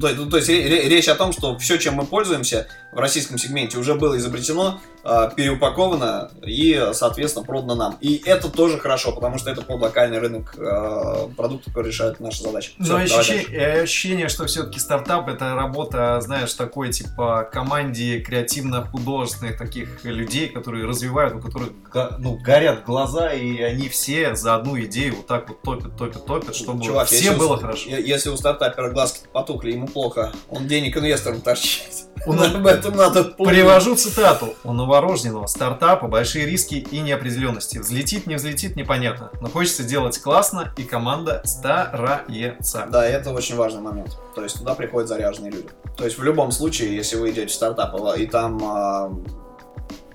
[0.00, 2.98] То, есть- то есть ре- ре- речь о том, что все, чем мы пользуемся в
[2.98, 7.96] российском сегменте, уже было изобретено, э, переупаковано и, соответственно, продано нам.
[8.00, 12.42] И это тоже хорошо, потому что это под локальный рынок э, продуктов, которые решают наши
[12.42, 12.72] задачи.
[12.72, 18.20] Всё, Но давай ощущение, э, ощущение, что все-таки стартап это работа, знаешь, такой типа команде
[18.20, 21.70] креативно-художественных таких людей, которые развивают, у которых
[22.18, 26.54] ну, горят глаза, и они все за одну идею вот так вот топят, топят, топят,
[26.54, 27.90] чтобы Чувак, всем если у- было хорошо.
[27.90, 30.32] Если у стартапера глазки потухли, ему плохо.
[30.50, 31.82] Он денег инвесторам торчит.
[32.26, 33.54] Он- Об этом надо помнить.
[33.54, 34.54] Привожу цитату.
[34.64, 37.78] У новорожденного стартапа большие риски и неопределенности.
[37.78, 39.30] Взлетит, не взлетит, непонятно.
[39.40, 42.86] Но хочется делать классно, и команда старается.
[42.90, 44.18] Да, это очень важный момент.
[44.34, 45.68] То есть туда приходят заряженные люди.
[45.96, 49.12] То есть в любом случае, если вы идете в стартап, и там, а,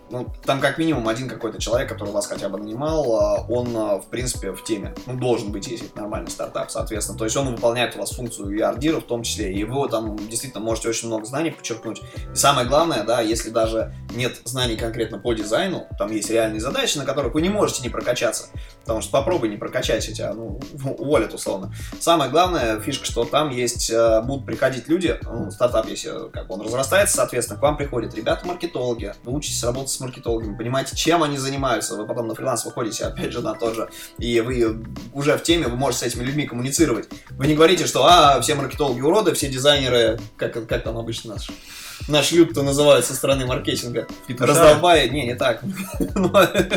[0.10, 4.00] ну, там как минимум один какой-то человек, который вас хотя бы нанимал, а, он, а,
[4.00, 4.94] в принципе, в теме.
[5.06, 7.18] Ну, должен быть, если это нормальный стартап, соответственно.
[7.18, 10.64] То есть он выполняет у вас функцию ERD в том числе, и вы там действительно
[10.64, 12.02] можете очень много знаний подчеркнуть.
[12.32, 16.98] И самое главное, да, если даже нет знаний конкретно по дизайну, там есть реальные задачи,
[16.98, 18.48] на которых вы не можете не прокачаться,
[18.82, 20.60] потому что попробуй не прокачайся, тебя, ну,
[20.98, 21.74] уволят условно.
[22.00, 26.62] Самое главное, фишка, что там есть, э, будут приходить люди, ну, стартап, если как он
[26.62, 31.96] разрастается, соответственно, к вам приходят ребята-маркетологи, вы учитесь работать с маркетологами, понимаете, чем они занимаются,
[31.96, 34.84] вы потом на фриланс выходите, опять же, на то же, и вы
[35.14, 37.10] уже в теме, вы можете с этими людьми коммуницировать.
[37.32, 41.50] Вы не говорите, что, а, все маркетологи уроды, все дизайнеры, как, как там обычно наш,
[42.08, 44.08] наш люд-то называют со стороны маркетинга.
[44.40, 45.62] Раздолбай, не, не так.
[46.16, 46.32] Ну,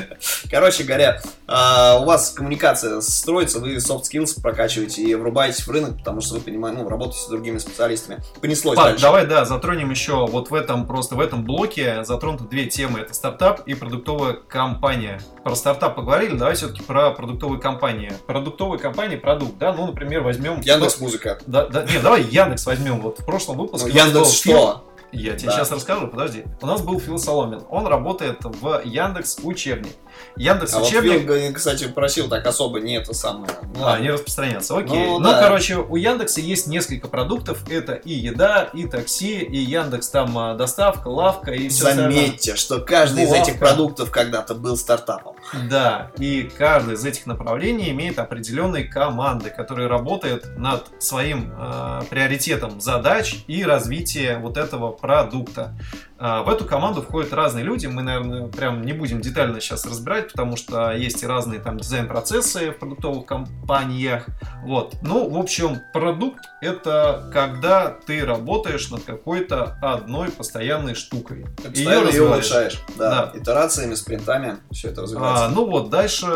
[0.51, 5.99] Короче говоря, а, у вас коммуникация строится, вы soft skills прокачиваете и врубаетесь в рынок,
[5.99, 8.19] потому что вы понимаете, ну, работаете с другими специалистами.
[8.41, 9.03] Понеслось Паш, дальше.
[9.03, 13.01] давай, да, затронем еще вот в этом, просто в этом блоке затронуты две темы.
[13.01, 15.21] Это стартап и продуктовая компания.
[15.45, 18.13] Про стартап поговорили, давай все-таки про продуктовые компании.
[18.27, 20.61] Продуктовые компании, продукт, да, ну, например, возьмем...
[20.61, 21.39] Яндекс Музыка.
[21.47, 23.01] Да, да, нет, давай Яндекс возьмем.
[23.01, 24.85] Вот в прошлом Ну, выпуске у нас был Яндекс фильм- что?
[25.13, 25.57] Я тебе Да.
[25.57, 26.45] сейчас расскажу, подожди.
[26.61, 27.63] У нас был Фил Соломин.
[27.69, 29.95] Он работает в Яндекс Учебник.
[30.37, 33.51] Яндекс А вот Учебник Фил, кстати, просил так особо не это самое.
[33.75, 35.07] Ну, А, не распространяться, окей.
[35.07, 35.41] Ну, Ну, да.
[35.41, 37.69] короче, у Яндекса есть несколько продуктов.
[37.71, 42.81] Это и еда, и такси, и Яндекс там а, доставка, лавка и все Заметьте, что
[42.81, 43.51] каждый из Булавка.
[43.51, 45.35] этих продуктов когда-то был стартапом.
[45.69, 52.81] Да, и каждый из этих направлений имеет определенные команды, которые работают над своим э, приоритетом
[52.81, 55.77] задач и развития вот этого продукта.
[56.23, 57.87] А, в эту команду входят разные люди.
[57.87, 62.71] Мы, наверное, прям не будем детально сейчас разбирать, потому что есть и разные там дизайн-процессы
[62.73, 64.27] в продуктовых компаниях.
[64.65, 64.95] Вот.
[65.03, 71.47] Ну, в общем, продукт это когда ты работаешь над какой-то одной постоянной штукой.
[71.57, 72.33] Ты постоянно ее развиваешь.
[72.51, 72.81] улучшаешь.
[72.97, 73.11] Да.
[73.33, 73.39] Да.
[73.39, 75.49] Итерациями, спринтами, все это А, развивается.
[75.49, 76.27] ну вот, дальше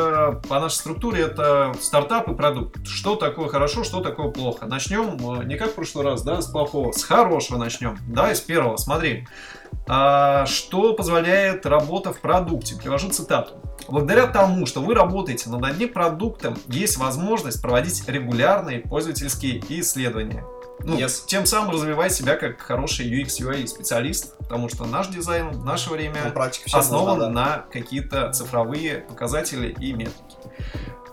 [0.49, 2.87] по нашей структуре это стартап и продукт.
[2.87, 4.67] Что такое хорошо, что такое плохо.
[4.67, 7.99] Начнем э, не как в прошлый раз, да, с плохого, с хорошего начнем.
[8.09, 9.27] Да, из первого, смотри.
[9.87, 12.77] А, что позволяет работа в продукте?
[12.77, 13.55] Привожу цитату.
[13.89, 20.45] Благодаря тому, что вы работаете над одним продуктом, есть возможность проводить регулярные пользовательские исследования.
[20.81, 21.25] Ну, Yes.
[21.27, 25.91] Тем самым развивать себя как хороший UX, UI специалист, потому что наш дизайн в наше
[25.91, 27.31] время Ну, основан нужна, да.
[27.31, 30.37] на какие-то цифровые показатели и метрики.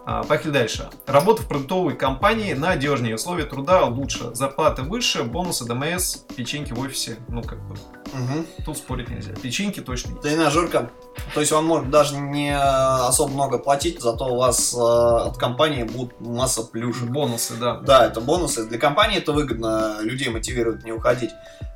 [0.03, 0.89] А, Поехали дальше.
[1.05, 7.17] Работа в продуктовой компании надежнее, условия труда лучше, зарплаты выше, бонусы, ДМС, печеньки в офисе.
[7.27, 7.75] Ну, как бы,
[8.13, 8.45] Мгм.
[8.65, 9.33] тут спорить нельзя.
[9.41, 10.21] Печеньки точно есть.
[10.21, 10.89] Тренажерка.
[11.35, 15.83] То есть он может даже не особо много платить, зато у вас э, от компании
[15.83, 17.09] будут масса плюшек.
[17.09, 17.79] Бонусы, да.
[17.79, 18.65] Да, это бонусы.
[18.67, 21.29] Для компании это выгодно, людей мотивирует не уходить.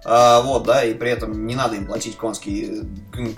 [0.07, 2.83] А, вот, да, и при этом не надо им платить конские,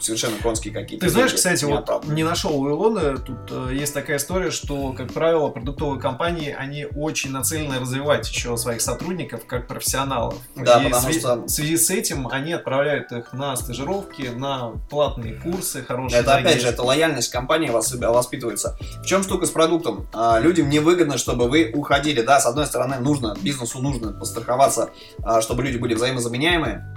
[0.01, 1.37] совершенно конские какие-то Ты знаешь, деньги.
[1.37, 2.15] кстати, вот Неоправданные.
[2.17, 6.85] не нашел у Илоны, тут э, есть такая история, что, как правило, продуктовые компании, они
[6.85, 10.35] очень нацелены развивать еще своих сотрудников как профессионалов.
[10.55, 14.23] Да, И потому в связи- что- В связи с этим они отправляют их на стажировки,
[14.35, 16.19] на платные курсы, хорошие.
[16.21, 18.77] Это опять же, это лояльность компании вас воспитывается.
[19.01, 20.07] В чем штука с продуктом?
[20.13, 22.21] А, людям невыгодно, чтобы вы уходили.
[22.21, 24.89] Да, с одной стороны, нужно, бизнесу нужно постраховаться,
[25.23, 26.96] а, чтобы люди были взаимозаменяемые.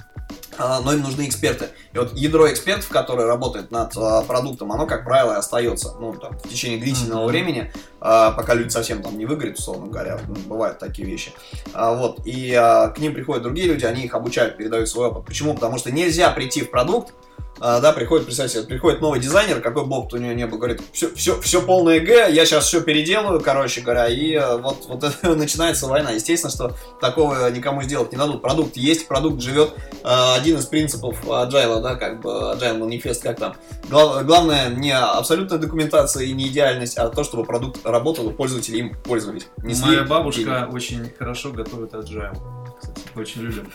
[0.58, 1.68] А, Но им нужны эксперты.
[1.92, 6.12] И вот ядро экспертов, которые работают над а, продуктом, оно, как правило, и остается ну,
[6.14, 7.28] там, в течение длительного Мгм.
[7.28, 10.18] времени, а, пока люди совсем там не выгорят, условно говоря.
[10.26, 11.32] Ну, Бывают такие вещи.
[11.72, 12.26] А, вот.
[12.26, 15.24] И а, к ним приходят другие люди, они их обучают, передают свой опыт.
[15.26, 15.54] Почему?
[15.54, 17.12] Потому что нельзя прийти в продукт,
[17.60, 20.80] а, да, приходит, представьте себе, приходит новый дизайнер, какой опыт у него не был, говорит,
[20.92, 25.04] все, все, все полное Г, я сейчас все переделаю, короче говоря, и э, вот, вот
[25.04, 26.10] это начинается война.
[26.10, 28.42] Естественно, что такого никому сделать не дадут.
[28.42, 29.70] Продукт есть, продукт живет.
[30.02, 33.56] А, Один из принципов agile, да, как бы agile манифест, как там.
[33.88, 38.78] Гла- Главное не абсолютная документация и не идеальность, а то, чтобы продукт работал и пользователи
[38.78, 39.46] им пользовались.
[39.58, 40.74] Несли Моя бабушка деньги.
[40.74, 42.36] очень хорошо готовит agile.
[42.80, 43.70] Кстати, очень любим.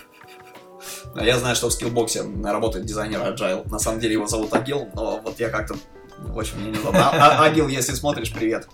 [1.15, 3.69] А Я знаю, что в скиллбоксе работает дизайнер Agile.
[3.69, 5.75] На самом деле его зовут Агил, но вот я как-то...
[6.35, 7.09] Общем, мне не удобно.
[7.09, 8.67] А- а- Агил, если смотришь, привет.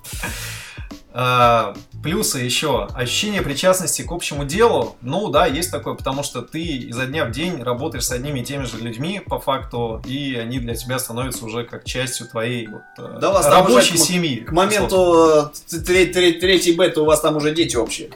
[1.14, 2.88] А, плюсы еще.
[2.94, 4.96] Ощущение причастности к общему делу.
[5.02, 8.44] Ну да, есть такое, потому что ты изо дня в день работаешь с одними и
[8.46, 12.82] теми же людьми по факту, и они для тебя становятся уже как частью твоей вот,
[12.98, 14.40] э, Да вас рабочей уже семьи.
[14.40, 18.12] К моменту э, тре- тре- третьей беты у вас там уже дети общие.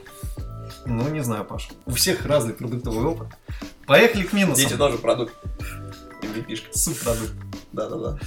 [0.86, 1.68] Ну, не знаю, Паш.
[1.86, 3.28] У всех разный продуктовый опыт.
[3.88, 4.66] Поехали к минусам.
[4.66, 5.34] Дети тоже продукт.
[6.22, 6.78] MVP-шка.
[6.78, 7.34] Субпродукт.
[7.72, 8.18] Да-да-да.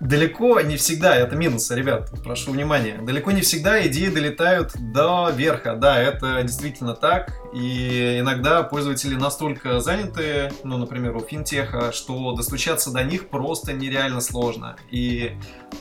[0.00, 3.00] Далеко не всегда, это минусы, ребят, прошу внимания.
[3.02, 5.74] Далеко не всегда идеи долетают до верха.
[5.74, 7.32] Да, это действительно так.
[7.52, 14.20] И иногда пользователи настолько заняты, ну, например, у финтеха, что достучаться до них просто нереально
[14.20, 14.76] сложно.
[14.90, 15.32] И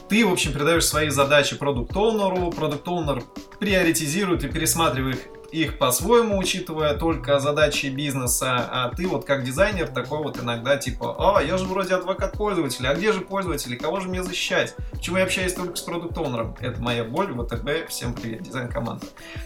[0.09, 3.23] ты, в общем, передаешь свои задачи продукт-оунеру, продукт-оунер
[3.59, 10.19] приоритизирует и пересматривает их по-своему, учитывая только задачи бизнеса, а ты вот как дизайнер такой
[10.19, 14.09] вот иногда типа, а, я же вроде адвокат пользователя, а где же пользователи, кого же
[14.09, 14.75] мне защищать?
[14.91, 16.55] Почему я общаюсь только с продукт-оунером?
[16.59, 19.05] Это моя боль, ВТБ, всем привет, дизайн-команда.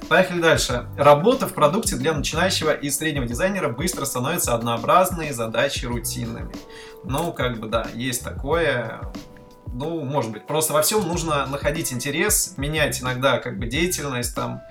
[0.10, 0.88] Поехали дальше.
[0.98, 6.54] Работа в продукте для начинающего и среднего дизайнера быстро становится однообразной, задачи рутинными.
[7.04, 9.02] Ну, как бы да, есть такое,
[9.74, 14.62] ну, может быть, просто во всем нужно находить интерес, менять иногда как бы деятельность, там,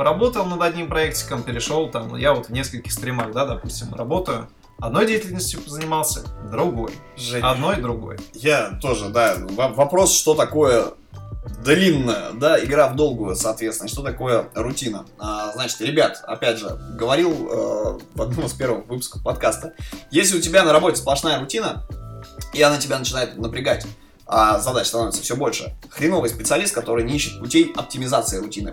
[0.00, 5.06] поработал над одним проектиком, перешел там, я вот в нескольких стримах, да, допустим, работаю, одной
[5.06, 8.16] деятельностью занимался, другой, Жень, одной, другой.
[8.32, 9.36] я тоже, да.
[9.36, 10.94] Вопрос, что такое
[11.62, 15.04] длинная, да, игра в долгую, соответственно, что такое рутина.
[15.18, 19.74] А, значит, ребят, опять же, говорил э, в одном из первых выпусков подкаста,
[20.10, 21.86] если у тебя на работе сплошная рутина,
[22.54, 23.86] и она тебя начинает напрягать,
[24.32, 25.74] а задач становится все больше.
[25.90, 28.72] Хреновый специалист, который не ищет путей оптимизации рутины.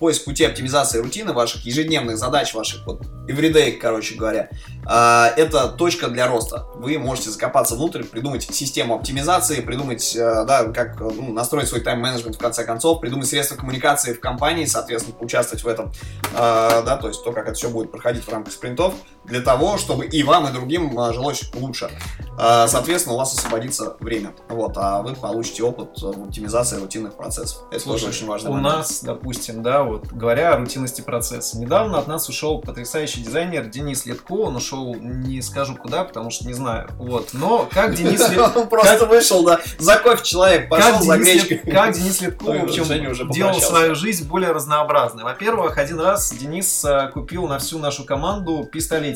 [0.00, 4.50] Поиск путей оптимизации рутины ваших ежедневных задач, ваших вот everyday, короче говоря,
[4.84, 6.66] а, это точка для роста.
[6.74, 12.34] Вы можете закопаться внутрь, придумать систему оптимизации, придумать, э, да, как ну, настроить свой тайм-менеджмент
[12.34, 15.92] в конце концов, придумать средства коммуникации в компании, соответственно, поучаствовать в этом,
[16.34, 18.94] а, да, то есть то, как это все будет проходить в рамках спринтов,
[19.28, 21.90] для того, чтобы и вам, и другим а, жилось лучше.
[22.38, 27.64] Соответственно, у вас освободится время, вот, а вы получите опыт в оптимизации рутинных процессов.
[27.72, 28.50] Это Слушай, тоже очень важно.
[28.50, 33.66] У нас, допустим, да, вот говоря о рутинности процесса, недавно от нас ушел потрясающий дизайнер
[33.66, 38.20] Денис Летко, он ушел не скажу куда, потому что не знаю, вот, но как Денис
[38.28, 38.52] Летко...
[38.58, 41.58] Он просто вышел, да, за кофе человек, пошел за гречкой.
[41.58, 45.24] Как Денис Летко, в общем, делал свою жизнь более разнообразной.
[45.24, 48.68] Во-первых, один раз Денис а, купил на всю нашу команду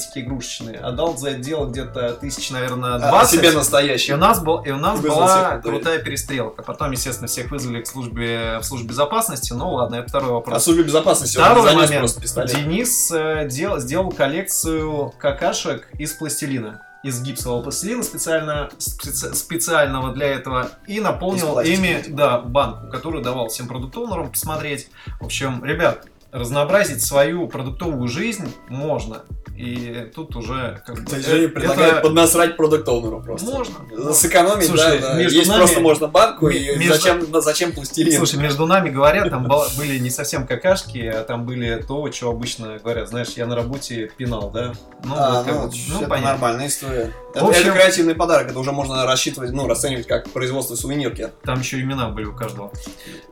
[0.03, 0.79] пистолетики игрушечные.
[0.79, 3.39] Отдал за это дело где-то тысяч, наверное, А, 20.
[3.41, 4.13] себе И настоящий.
[4.13, 6.63] у нас, был, и у нас Вызвал была крутая перестрелка.
[6.63, 9.53] Потом, естественно, всех вызвали к службе, в службе безопасности.
[9.53, 10.65] Ну ладно, это второй А вопрос.
[10.65, 11.99] службе безопасности Второй момент.
[11.99, 12.55] просто пистолет.
[12.55, 16.83] Денис э, дел- сделал коллекцию какашек из пластилина.
[17.03, 20.71] Из гипсового пластилина специально, специ- специального для этого.
[20.87, 24.89] И наполнил ими да, банку, которую давал всем продукт-оунерам посмотреть.
[25.21, 29.23] В общем, ребят, разнообразить свою продуктовую жизнь можно.
[29.57, 33.51] И тут уже как бы, есть э, Женя предлагает это поднасрать продукт оунеру просто.
[33.51, 34.15] Можно.
[34.15, 35.15] Сэкономить, Слушай, да, да.
[35.19, 38.17] между Есть нами- просто можно банку, и между- зачем, зачем пластилин?
[38.17, 42.79] Слушай, между нами говоря, там были не совсем какашки, а там были то, что обычно
[42.83, 43.11] говорят.
[43.11, 44.73] Знаешь, я на работе пинал, да?
[45.05, 46.31] Ну, а, вот как ну, ну, это понятно.
[46.33, 47.13] нормальная история.
[47.35, 51.31] Это, В общем- это креативный подарок, это уже можно рассчитывать, ну, расценивать как производство сувенирки.
[51.45, 52.71] Там еще имена были у каждого.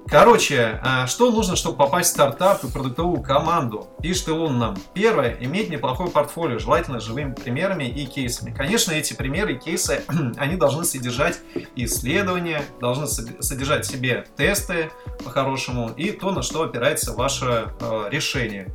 [0.09, 3.89] Короче, а, что нужно, чтобы попасть в стартап и продуктовую команду?
[4.03, 4.77] Пишет он нам.
[4.95, 8.55] Первое, иметь неплохое портфолио, желательно живыми примерами и кейсами.
[8.55, 10.03] Конечно, эти примеры и кейсы,
[10.39, 11.39] они должны содержать
[11.77, 14.91] исследования, должны сод- содержать в себе тесты
[15.25, 18.69] по-хорошему и то, на что опирается ваше э, решение.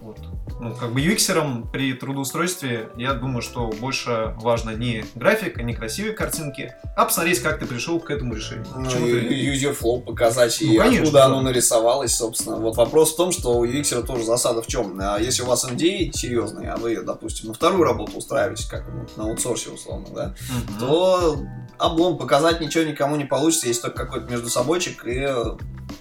[0.00, 0.16] Вот.
[0.60, 6.12] Ну, как бы UX при трудоустройстве, я думаю, что больше важно не графика, не красивые
[6.14, 8.66] картинки, а посмотреть, как ты пришел к этому решению.
[8.76, 11.24] Ну, user flow показать, Ну, и конечно, откуда да.
[11.26, 12.56] оно нарисовалось, собственно.
[12.56, 14.98] Вот вопрос в том, что у UX тоже засада в чем?
[15.00, 18.84] А Если у вас MDA серьезный, а вы, допустим, на вторую работу устраиваетесь, как
[19.16, 20.34] на аутсорсе условно, да,
[20.68, 20.78] Мгм.
[20.78, 21.38] то
[21.78, 25.26] облом показать ничего никому не получится, есть только какой-то между собойчик, и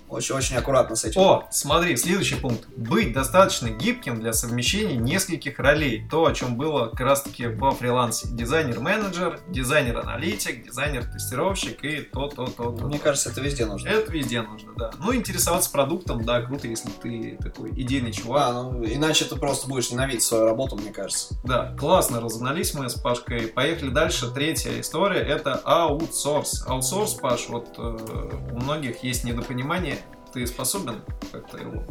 [0.10, 1.22] очень-очень аккуратно с этим.
[1.22, 2.68] О, смотри, следующий пункт.
[2.76, 6.08] Быть достаточно гибким для совмещения нескольких ролей.
[6.10, 8.28] То, о чем было как раз таки во фрилансе.
[8.32, 12.86] Дизайнер-менеджер, дизайнер-аналитик, дизайнер-тестировщик и то, то, то, то.
[12.88, 13.04] Мне то.
[13.04, 13.88] кажется, это везде нужно.
[13.88, 14.92] Это везде нужно, да.
[15.00, 18.44] Ну, интересоваться продуктом, да, круто, если ты такой идейный чувак.
[18.50, 21.36] А, ну, иначе ты просто будешь ненавидеть свою работу, мне кажется.
[21.44, 23.48] Да, классно разогнались мы с Пашкой.
[23.48, 24.32] Поехали дальше.
[24.32, 26.66] Третья история это аутсорс.
[26.68, 29.99] Аутсорс, Паш, вот э, у многих есть недопонимание.
[30.34, 31.84] Ты способен как-то его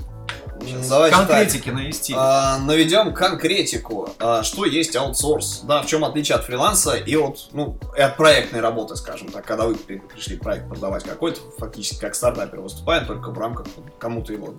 [0.60, 1.28] сейчас Давайте так.
[1.28, 2.14] конкретики навести?
[2.16, 4.10] А, наведем конкретику.
[4.18, 5.60] А, что есть аутсорс?
[5.64, 9.44] Да, в чем отличие от фриланса и от, ну, и от проектной работы, скажем так,
[9.44, 13.86] когда вы при- пришли проект продавать какой-то, фактически как стартапер выступаем, только в рамках вот,
[13.98, 14.54] кому-то его,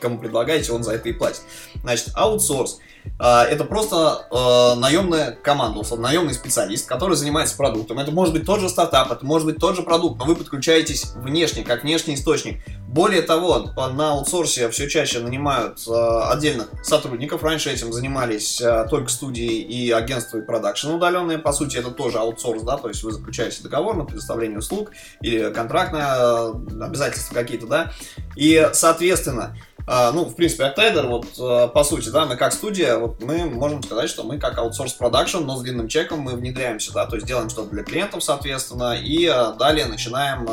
[0.00, 1.42] кому предлагаете, он за это и платит.
[1.82, 2.78] Значит, аутсорс.
[3.18, 7.98] А, это просто э, наемная команда, условно, наемный специалист, который занимается продуктом.
[7.98, 11.12] Это может быть тот же стартап, это может быть тот же продукт, но вы подключаетесь
[11.16, 12.62] внешне, как внешний источник.
[12.88, 15.92] Более того, на аутсорсе все чаще нанимают э,
[16.30, 17.42] отдельных сотрудников.
[17.42, 21.38] Раньше этим занимались э, только студии и агентства и продакшн удаленные.
[21.38, 25.52] По сути, это тоже аутсорс, да, то есть вы заключаете договор на предоставление услуг или
[25.52, 27.92] контрактные э, обязательства какие-то, да.
[28.36, 29.56] И, соответственно,
[29.86, 34.08] ну, в принципе, Octaider, вот, по сути, да, мы как студия, вот, мы можем сказать,
[34.08, 37.50] что мы как аутсорс продакшн, но с длинным чеком мы внедряемся, да, то есть делаем
[37.50, 39.26] что-то для клиентов, соответственно, и
[39.58, 40.46] далее начинаем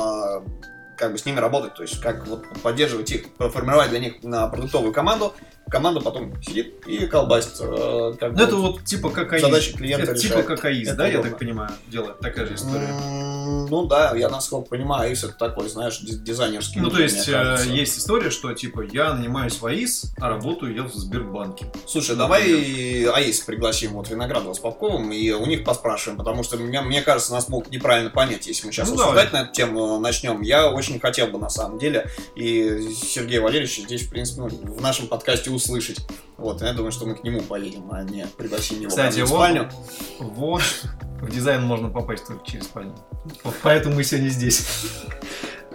[1.02, 4.48] как бы с ними работать, то есть как вот поддерживать их, формировать для них на
[4.48, 5.34] продуктовую команду,
[5.68, 7.54] команда потом сидит и колбасит.
[7.60, 9.42] э, как Ну, это вот типа как АИС.
[9.42, 11.32] задачи клиента Это типа как АИС, да, я удобно.
[11.32, 12.88] так понимаю, делает такая же история.
[13.70, 16.82] Ну да, я насколько понимаю, АИС это такой, знаешь, диз- дизайнерский.
[16.82, 20.84] Ну, то есть, э, есть история, что, типа, я нанимаюсь в АИС, а работаю я
[20.84, 21.72] в Сбербанке.
[21.88, 22.44] Слушай, давай
[23.06, 27.32] АИС пригласим вот Виноградова с Попковым и у них поспрашиваем, потому что мне, мне кажется,
[27.34, 30.42] нас могут неправильно понять, если мы сейчас Ну, обсуждать на эту тему начнем.
[30.42, 34.82] Я очень хотел бы на самом деле и Сергея Валерьевича здесь, в принципе, ну, в
[34.82, 36.00] нашем подкасте услышать.
[36.38, 39.36] Вот, я думаю, что мы к нему поедем, а не пригласим его Кстати, в вот,
[39.38, 39.70] спальню.
[40.20, 40.62] вот
[41.22, 42.96] в дизайн можно попасть только через спальню.
[43.64, 44.68] Поэтому мы сегодня здесь.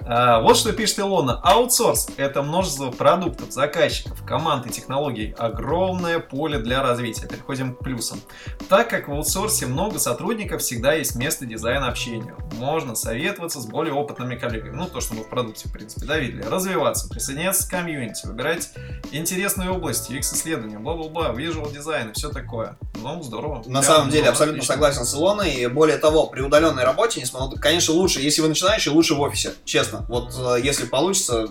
[0.08, 1.40] А, вот что пишет Илона.
[1.42, 5.34] Аутсорс– это множество продуктов, заказчиков, команд и технологий.
[5.36, 7.26] Огромное поле для развития.
[7.26, 8.20] Переходим к плюсам.
[8.68, 12.36] Так как в аутсорсе много сотрудников, всегда есть место дизайна общению.
[12.52, 14.76] Можно советоваться с более опытными коллегами.
[14.76, 16.42] Ну, то, что мы в продукте, в принципе, да, видели.
[16.42, 18.70] Развиваться, присоединяться к комьюнити, выбирать
[19.10, 22.78] интересные области, UX-исследования, бла-бла-бла, visual дизайн и все такое.
[23.02, 23.56] Ну, здорово.
[23.66, 24.74] На Прям, самом деле, абсолютно отлично.
[24.74, 25.52] согласен с Илоной.
[25.54, 29.52] И более того, при удаленной работе, несмотря конечно, лучше, если вы начинающий, лучше в офисе,
[29.64, 29.95] честно.
[30.08, 31.48] Вот э, если получится,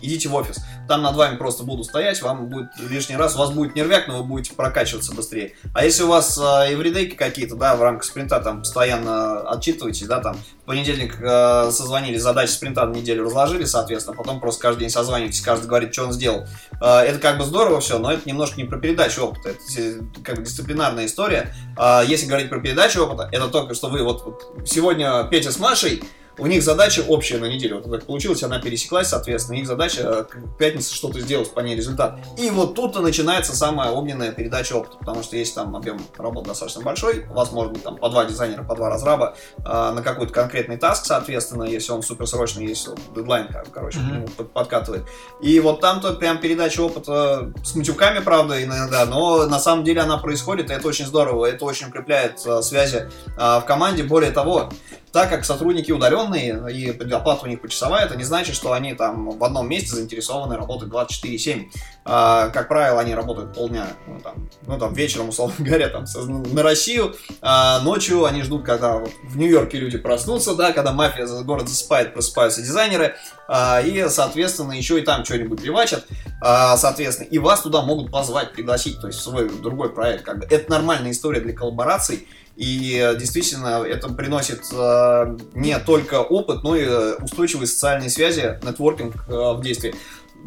[0.00, 0.58] идите в офис.
[0.86, 4.18] Там над вами просто буду стоять, вам будет лишний раз, у вас будет нервяк, но
[4.18, 5.54] вы будете прокачиваться быстрее.
[5.74, 10.20] А если у вас э, эвридейки какие-то, да, в рамках спринта там постоянно отчитываетесь, да,
[10.20, 14.90] там в понедельник э, созвонились, задачи спринта на неделю разложили, соответственно, потом просто каждый день
[14.90, 16.46] созваниваетесь, каждый говорит, что он сделал.
[16.80, 20.00] Э, это как бы здорово все, но это немножко не про передачу опыта, это э,
[20.24, 21.54] как бы дисциплинарная история.
[21.76, 25.58] А если говорить про передачу опыта, это только что вы вот, вот сегодня Петя с
[25.58, 26.02] Машей,
[26.38, 27.80] у них задача общая на неделю.
[27.80, 31.76] Вот так получилось, она пересеклась, соответственно, их задача э, к пятнице что-то сделать, по ней
[31.76, 32.18] результат.
[32.38, 36.82] И вот тут-то начинается самая огненная передача опыта, потому что если там объем работы достаточно
[36.82, 40.32] большой, у вас может быть там по два дизайнера, по два разраба э, на какой-то
[40.32, 45.04] конкретный таск, соответственно, если он суперсрочный, если дедлайн, кор- короче, к нему под- подкатывает.
[45.42, 50.18] И вот там-то прям передача опыта с матюками, правда, иногда, но на самом деле она
[50.18, 54.02] происходит, и это очень здорово, это очень укрепляет э, связи э, в команде.
[54.04, 54.70] Более того,
[55.12, 59.30] так как сотрудники удаленные и оплата у них почасовая, это не значит, что они там
[59.30, 61.66] в одном месте заинтересованы работать 24-7.
[62.04, 66.62] А, как правило, они работают полдня, ну там, ну, там вечером, условно говоря, там, на
[66.62, 71.68] Россию, а ночью они ждут, когда вот в Нью-Йорке люди проснутся, да, когда мафия город
[71.68, 73.14] засыпает, просыпаются дизайнеры,
[73.46, 76.06] а, и, соответственно, еще и там что-нибудь привачат,
[76.40, 80.46] а, соответственно, и вас туда могут позвать, пригласить, то есть свой другой проект, как бы.
[80.48, 82.26] Это нормальная история для коллабораций,
[82.58, 88.58] и э, действительно это приносит э, не только опыт, но и э, устойчивые социальные связи,
[88.64, 89.94] нетворкинг в действии.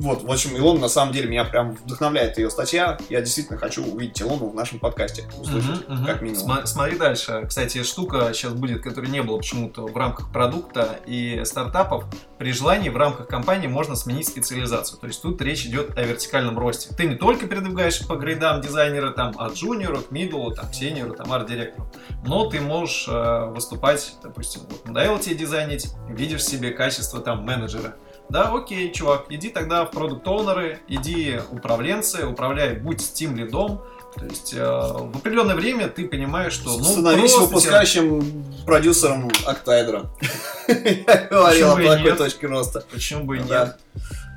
[0.02, 2.98] Вот, в общем, Илон на самом деле меня прям вдохновляет ее статья.
[3.10, 5.26] Я действительно хочу увидеть Илону в нашем подкасте.
[5.40, 6.06] Услышать, мгм.
[6.08, 6.44] как минимум.
[6.44, 7.46] Сма- Смотри дальше.
[7.48, 12.06] Кстати, штука сейчас будет, которой не было почему-то в рамках продукта и стартапов.
[12.40, 15.00] При желании в рамках компании можно сменить специализацию.
[15.00, 16.96] То есть тут речь идет о вертикальном росте.
[16.96, 21.32] Ты не только передвигаешь по грейдам дизайнера там, от джуниора к мидлу, там, сеньору, там,
[21.32, 21.92] арт-директору,
[22.26, 27.44] но ты можешь э, выступать, допустим, вот, надоело тебе дизайнить, видишь в себе качество там
[27.46, 27.96] менеджера.
[28.32, 33.82] Да, окей, чувак, иди тогда в продукт оунеры иди управленцы, управляй, будь тим лидом.
[34.16, 40.10] То есть э, в определенное время ты понимаешь, что ну Становись выпускающим продюсером Октайдера.
[40.70, 42.86] Я говорил о такой точке роста.
[42.90, 43.78] почему бы и нет.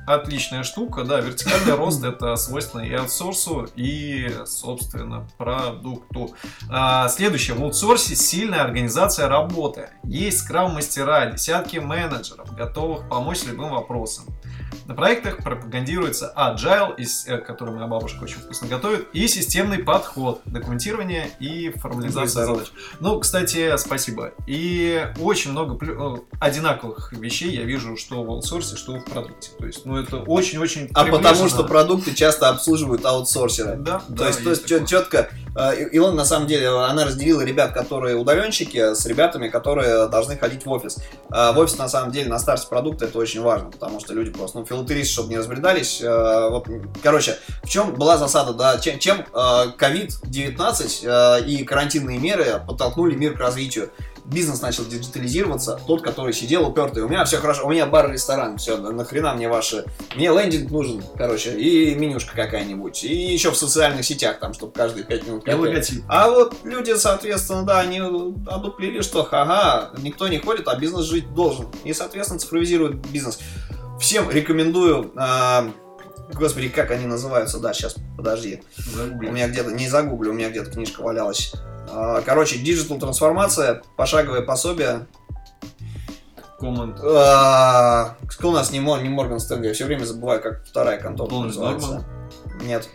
[0.05, 6.35] Отличная штука, да, вертикальный рост это свойственно и аутсорсу, и, собственно, продукту.
[6.69, 9.89] А, следующее, в аутсорсе сильная организация работы.
[10.03, 14.25] Есть скрам-мастера, десятки менеджеров, готовых помочь любым вопросом.
[14.85, 19.79] На проектах пропагандируется agile, и с- э, который моя бабушка очень вкусно готовит, и системный
[19.79, 22.67] подход, документирование и формализация задач.
[22.99, 24.31] Ну, кстати, спасибо.
[24.47, 29.51] И очень много плю- э, одинаковых вещей я вижу, что в аутсорсе, что в продукте.
[29.57, 33.75] То есть, ну, это очень-очень А потому что продукты часто обслуживают аутсорсеры.
[33.77, 35.29] Да, То да, есть, то есть четко,
[35.91, 40.71] Илон на самом деле, она разделила ребят, которые удаленщики, с ребятами, которые должны ходить в
[40.71, 40.97] офис.
[41.29, 44.31] А В офис, на самом деле, на старте продукта это очень важно, потому что люди
[44.31, 46.01] просто, ну, филателисты, чтобы не разбредались.
[46.01, 46.67] э, Вот,
[47.03, 49.23] короче, в чем была засада, да, чем, чем э,
[50.23, 53.91] COVID-19 э, и карантинные меры подтолкнули мир к развитию.
[54.25, 57.03] Бизнес начал диджитализироваться, тот, который сидел упертый.
[57.03, 59.85] У меня все хорошо, у меня бар-ресторан, все, нахрена мне ваши...
[60.15, 63.03] Мне лендинг нужен, короче, и менюшка какая-нибудь.
[63.03, 65.43] И еще в социальных сетях, там, чтобы каждые 5 минут...
[65.43, 66.03] И какая- логотип.
[66.07, 71.31] а вот люди, соответственно, да, они одуплили, что ха-ха, никто не ходит, а бизнес жить
[71.35, 71.67] должен.
[71.83, 73.37] И, соответственно, цифровизируют бизнес.
[73.99, 75.11] Всем рекомендую...
[75.15, 75.69] а,
[76.33, 77.59] Господи, как они называются?
[77.59, 78.61] Да, сейчас, подожди.
[78.77, 79.29] У Загугли.
[79.29, 81.53] меня где-то, не загуглю, у меня где-то книжка валялась.
[81.89, 85.05] А, Короче, digital трансформация, пошаговое пособие.
[86.59, 86.99] Команд.
[87.03, 89.67] А, Кто у нас не, Мор- не Морган Стэнли?
[89.67, 92.05] Я все время забываю, как вторая контора Полный называется.
[92.63, 92.89] Нет.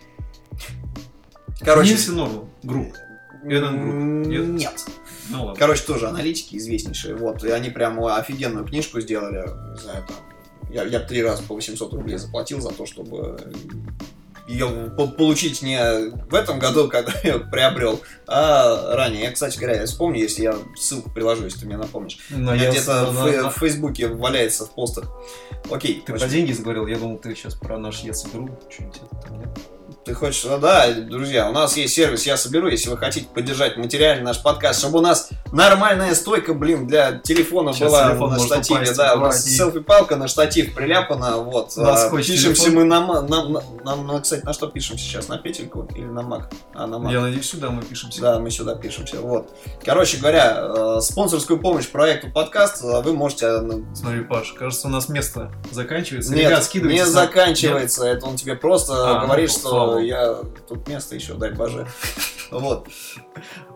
[1.60, 2.48] Короче, Nielsen Norman.
[2.62, 2.94] Group.
[3.44, 4.48] Эден Нет?
[4.48, 4.86] нет.
[5.28, 5.58] Ну ладно.
[5.58, 7.14] Короче, тоже аналитики известнейшие.
[7.16, 9.46] Вот, и они прям офигенную книжку сделали.
[9.78, 10.16] Знаю, там.
[10.72, 13.38] Я, я три раза по 800 рублей заплатил за то, чтобы
[14.48, 15.78] ее получить не
[16.28, 19.22] в этом году, когда я приобрел, а ранее.
[19.24, 22.18] Я, кстати говоря, я вспомню, если я ссылку приложу, если ты мне напомнишь.
[22.30, 25.04] Но Она я где-то в, на- в Фейсбуке валяется в постах.
[25.70, 26.02] Окей.
[26.04, 29.32] Ты очень- про деньги заговорил, я думал, ты сейчас про наш я соберу что-нибудь это
[29.34, 29.48] нет?
[30.02, 33.76] Ты хочешь, ну да, друзья, у нас есть сервис «Я соберу», если вы хотите поддержать
[33.76, 38.38] материально наш подкаст, чтобы у нас нормальная стойка, блин, для телефона Сейчас была телефон на
[38.38, 41.72] штативе, упасть, да, у нас давай, и- селфи-палка на штатив приляпана, вот.
[41.76, 42.74] А, Пишемся телефон.
[42.76, 46.22] мы на, на, на, на- на- кстати, на что пишем сейчас, на петельку или на
[46.22, 46.48] мак?
[46.72, 47.12] А, на мак.
[47.12, 48.22] Я надеюсь, сюда мы пишемся.
[48.22, 49.50] Да, мы сюда пишемся, вот.
[49.84, 50.64] Короче говоря,
[50.96, 53.46] э, спонсорскую помощь проекту подкаст э, вы можете...
[53.46, 56.32] э, Смотри, Паш, кажется, у нас место заканчивается.
[56.34, 60.00] Нет, Ребят, не заканчивается, это он тебе просто А, говорит, ну, что богу.
[60.04, 60.34] я
[60.68, 61.86] тут место еще, дай боже.
[62.50, 62.88] Вот.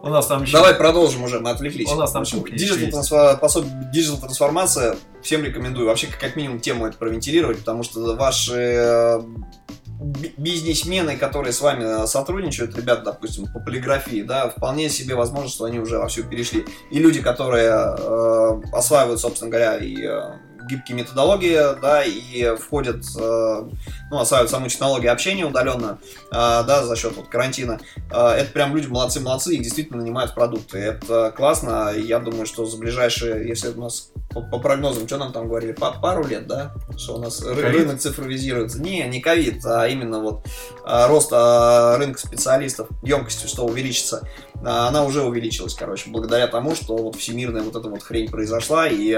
[0.02, 0.52] У нас там еще...
[0.54, 1.88] Давай продолжим уже, мы отвлеклись.
[1.92, 2.96] У нас там общем, digital еще есть.
[3.12, 5.86] трансфо- пособие- digital трансформация всем рекомендую.
[5.86, 9.20] Вообще, как- минимум, тему это провентилировать, потому что ваши э,
[10.00, 15.48] би- бизнесмены, которые с вами э, сотрудничают, ребят, допустим, по полиграфии, да, вполне себе возможно,
[15.48, 16.64] что они уже вовсю перешли.
[16.90, 20.32] И люди, которые э, осваивают, собственно говоря, и э,
[20.68, 23.62] гибкие методологии, да, и входят, э,
[24.10, 25.98] ну, осваивают саму технологию общения удаленно,
[26.30, 30.78] э, да, за счет вот карантина, э, это прям люди молодцы-молодцы, их действительно нанимают продукты.
[30.78, 35.32] Это классно, я думаю, что за ближайшие, если у нас по, по прогнозам, что нам
[35.32, 37.64] там говорили, по пару лет, да, что у нас Ковид?
[37.64, 38.80] рынок цифровизируется.
[38.80, 40.46] Не, не ковид, а именно вот
[40.84, 44.26] рост рынка специалистов, емкостью, что увеличится,
[44.64, 49.16] она уже увеличилась, короче, благодаря тому, что вот всемирная вот эта вот хрень произошла, и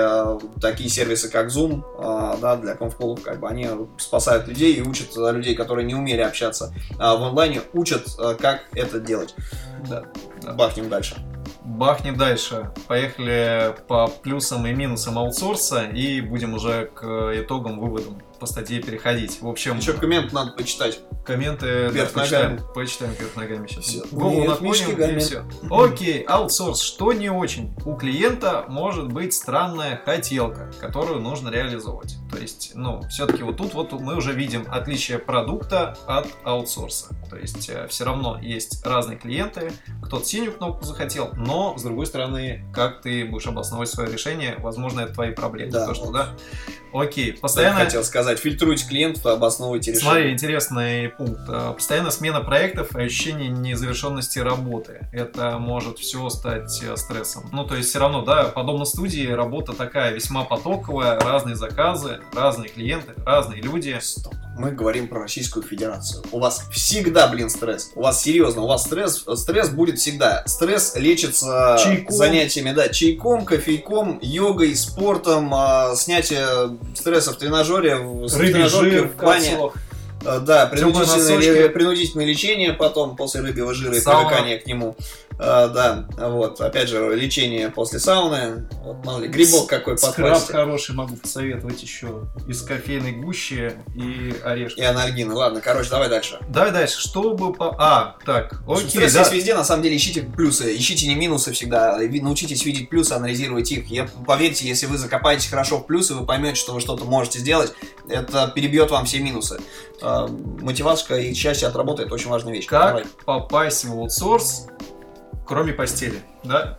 [0.60, 3.68] такие сервисы, как Zoom, а, да, для конфколов, как бы, они
[3.98, 8.62] спасают людей и учат людей, которые не умели общаться а, в онлайне, учат, а, как
[8.72, 9.34] это делать.
[9.86, 10.04] Да.
[10.54, 11.16] Бахнем дальше.
[11.62, 12.70] Бахнем дальше.
[12.86, 19.40] Поехали по плюсам и минусам аутсорса и будем уже к итогам, выводам по статье переходить.
[19.40, 21.00] В общем, Еще коммент надо почитать.
[21.24, 22.68] комменты Вверх да, почитаем, ногами.
[22.74, 23.84] почитаем вверх ногами сейчас.
[23.84, 24.04] Всё.
[24.12, 25.44] Голову Нет, наклоним и все.
[25.70, 26.80] Окей, аутсорс.
[26.80, 27.74] Что не очень?
[27.84, 32.16] У клиента может быть странная хотелка, которую нужно реализовывать.
[32.30, 37.14] То есть, ну, все-таки вот тут вот мы уже видим отличие продукта от аутсорса.
[37.30, 39.72] То есть, все равно есть разные клиенты,
[40.02, 45.00] кто-то синюю кнопку захотел, но, с другой стороны, как ты будешь обосновывать свое решение, возможно,
[45.00, 45.72] это твои проблемы.
[45.72, 46.12] Да, То, что, вот.
[46.14, 46.28] да?
[46.92, 47.80] Окей, Я постоянно...
[47.80, 50.10] хотел сказать, фильтруйте клиентов, обосновывайте решение.
[50.10, 51.42] Смотри, интересный пункт.
[51.48, 55.08] Э, Постоянно смена проектов и ощущение незавершенности работы.
[55.12, 57.44] Это может все стать э, стрессом.
[57.52, 62.68] Ну, то есть, все равно, да, подобно студии, работа такая весьма потоковая, разные заказы, разные
[62.68, 63.96] клиенты, разные люди.
[64.00, 64.34] Стоп.
[64.58, 66.22] Мы говорим про Российскую Федерацию.
[66.32, 67.90] У вас всегда, блин, стресс.
[67.94, 70.42] У вас серьезно, у вас стресс, стресс будет всегда.
[70.46, 72.16] Стресс лечится Чайком.
[72.16, 79.08] занятиями, да, чайком, кофейком, йогой, спортом, а, снятие стресса в тренажере, в, Рыбий тренажерке, жир
[79.08, 79.44] в бане.
[79.50, 79.74] капсулах.
[80.24, 84.26] А, Да, принудительное, принудительное лечение потом после рыбьего жира и Сауна.
[84.28, 84.96] привыкание к нему.
[85.38, 88.68] А, да, вот, опять же, лечение после сауны.
[88.82, 90.52] Вот, мало ли, грибок какой Скраб подхватите.
[90.52, 92.22] хороший могу посоветовать еще.
[92.48, 94.80] Из кофейной гущи и орешки.
[94.80, 95.34] И анальгины.
[95.34, 96.38] Ладно, короче, давай дальше.
[96.48, 97.00] Давай дальше.
[97.00, 97.76] Чтобы по...
[97.78, 99.20] А, так, окей, Стресс да.
[99.20, 103.70] есть везде, на самом деле ищите плюсы, ищите не минусы всегда, научитесь видеть плюсы, анализировать
[103.72, 103.86] их.
[103.88, 107.72] Я, поверьте, если вы закопаетесь хорошо в плюсы, вы поймете, что вы что-то можете сделать,
[108.08, 109.60] это перебьет вам все минусы.
[110.00, 112.66] А, Мотивашка и счастье от работы это очень важная вещь.
[112.66, 113.04] Как Давай.
[113.24, 114.66] попасть в аутсорс,
[115.46, 116.76] кроме постели, да?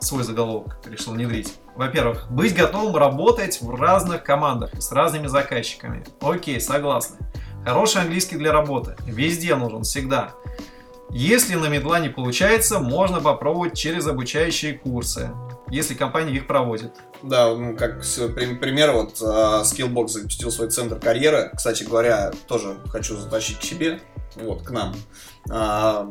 [0.00, 1.54] Свой заголовок решил внедрить.
[1.76, 6.04] Во-первых, быть готовым работать в разных командах и с разными заказчиками.
[6.20, 7.18] Окей, согласны.
[7.64, 8.96] Хороший английский для работы.
[9.04, 10.32] Везде нужен, всегда.
[11.10, 15.30] Если на медла не получается, можно попробовать через обучающие курсы,
[15.68, 16.92] если компания их проводит.
[17.22, 18.02] Да, ну, как
[18.60, 21.50] пример, вот а, Skillbox запустил свой центр карьеры.
[21.54, 24.00] Кстати говоря, тоже хочу затащить к себе,
[24.36, 24.94] вот, к нам.
[25.48, 26.06] А,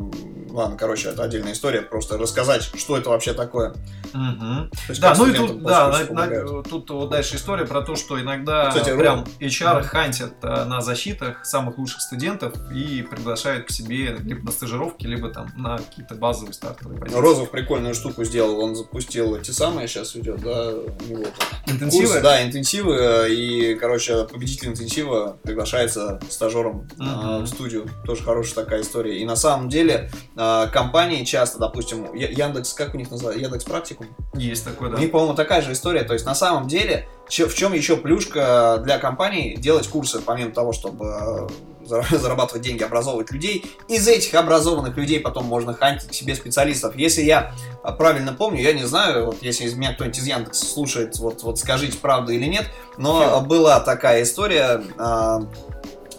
[0.50, 1.82] ладно, короче, это отдельная история.
[1.82, 3.74] Просто рассказать, что это вообще такое.
[4.12, 7.96] То есть Да, ну и тут, да, на- на- тут вот дальше история про то,
[7.96, 13.70] что иногда Кстати, прям HR хантят э, на защитах самых лучших студентов и приглашают к
[13.72, 17.20] себе либо на стажировки, либо там на какие-то базовые стартовые позиции.
[17.20, 18.60] Розов прикольную штуку сделал.
[18.60, 22.06] Он запустил эти самые сейчас идет, да, у него там Интенсивы?
[22.08, 27.44] Курсы, да, интенсивы, э, и, короче, победитель интенсива приглашается стажером э, Мгм.
[27.44, 27.88] в студию.
[28.06, 29.18] Тоже хорошая такая история.
[29.20, 33.43] И на самом деле э, компании часто, допустим, Яндекс, как у них называется?
[33.43, 34.07] Яндекс Практикум?
[34.34, 34.97] Есть такое, да.
[34.97, 36.03] У них, по-моему, такая же история.
[36.03, 40.74] То есть, на самом деле, в чем еще плюшка для компаний делать курсы, помимо того,
[40.74, 41.47] чтобы
[41.89, 43.65] зара- зарабатывать деньги, образовывать людей.
[43.88, 46.95] Из этих образованных людей потом можно хантить себе специалистов.
[46.95, 47.53] Если я
[47.84, 51.43] а, правильно помню, я не знаю, вот если из меня кто-нибудь из Яндекса слушает, вот,
[51.43, 52.67] вот скажите, правда или нет,
[52.97, 53.41] но Фил.
[53.41, 55.41] была такая история, а,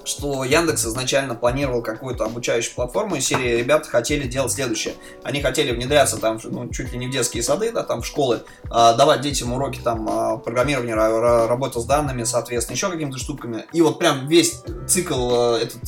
[0.05, 4.95] что Яндекс изначально планировал какую-то обучающую платформу, и серии ребят хотели делать следующее.
[5.23, 8.43] Они хотели внедряться там, ну, чуть ли не в детские сады, да, там в школы,
[8.71, 13.19] а, давать детям уроки там а, программирования, ра- ра- работы с данными, соответственно, еще какими-то
[13.19, 13.67] штуками.
[13.73, 15.83] И вот прям весь цикл э, этот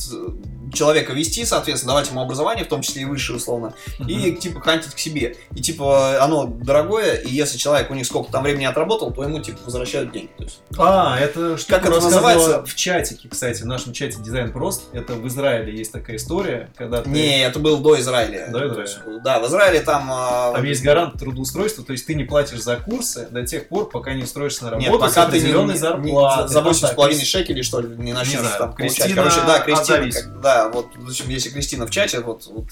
[0.73, 3.73] человека вести, соответственно, давать ему образование, в том числе и высшее, условно,
[4.07, 5.35] и типа хантить к себе.
[5.55, 9.39] И типа оно дорогое, и если человек у них сколько там времени отработал, то ему
[9.39, 10.29] типа возвращают деньги.
[10.37, 12.63] То есть, А, это что Как это называется?
[12.65, 14.83] в чатике, кстати, в нашем чате Дизайн Прост.
[14.93, 17.09] Это в Израиле есть такая история, когда ты...
[17.09, 18.47] Не, это было до Израиля.
[18.49, 19.19] До Израиля.
[19.23, 20.09] Да, в Израиле там...
[20.11, 23.89] а, Там есть гарант трудоустройства, то есть ты не платишь за курсы до тех пор,
[23.89, 26.01] пока не устроишься на работу Нет, с пока ты не, определенной не- за Там
[26.67, 28.97] 8,5 так, шекелей, что ли, не начнешь там получать.
[29.05, 32.65] Кристина Короче, да, Кристина, как- да, вот, в общем, если Кристина в чате, вот, вот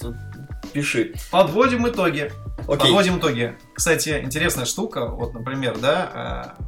[0.72, 1.14] пиши.
[1.30, 2.32] Подводим итоги.
[2.66, 2.76] Окей.
[2.78, 3.56] Подводим итоги.
[3.74, 6.62] Кстати, интересная штука, вот, например, да, э,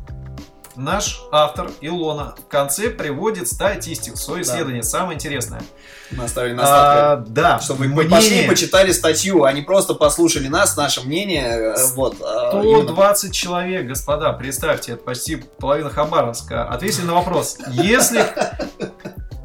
[0.76, 4.50] наш автор Илона в конце приводит статистику, свое Да.
[4.50, 5.62] исследование, самое интересное.
[6.10, 7.00] Мы оставили настатки.
[7.00, 11.74] А, да, Чтобы мнение пошли и почитали статью, а не просто послушали нас, наше мнение.
[11.76, 16.64] э, Вот, а, именно 120 человек, господа, представьте, это почти половина Хабаровска.
[16.68, 17.56] Ответили на вопрос.
[17.70, 18.24] Если,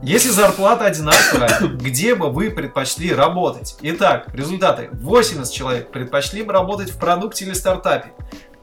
[0.02, 3.78] если зарплата одинаковая, где бы вы предпочли работать?
[3.82, 4.90] Итак, результаты.
[4.94, 8.14] 80 человек предпочли бы работать в продукте или стартапе.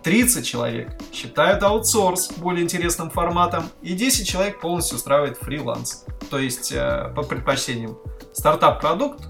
[0.03, 6.05] 30 человек считают аутсорс более интересным форматом, и 10 человек полностью устраивает фриланс.
[6.31, 7.99] То есть, э, по предпочтениям,
[8.33, 9.25] стартап-продукт,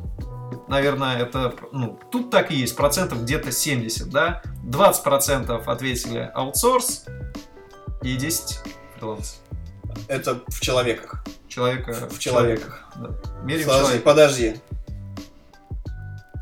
[0.68, 4.42] наверное, это, ну, тут так и есть, процентов где-то 70, да?
[4.64, 7.06] 20% ответили аутсорс
[8.02, 8.60] и 10
[8.98, 9.40] фриланс.
[10.08, 11.24] это в человеках.
[11.56, 12.84] Человека В человеках.
[12.96, 13.08] Да.
[13.42, 14.04] Меряем Подожди, человека.
[14.04, 14.56] подожди.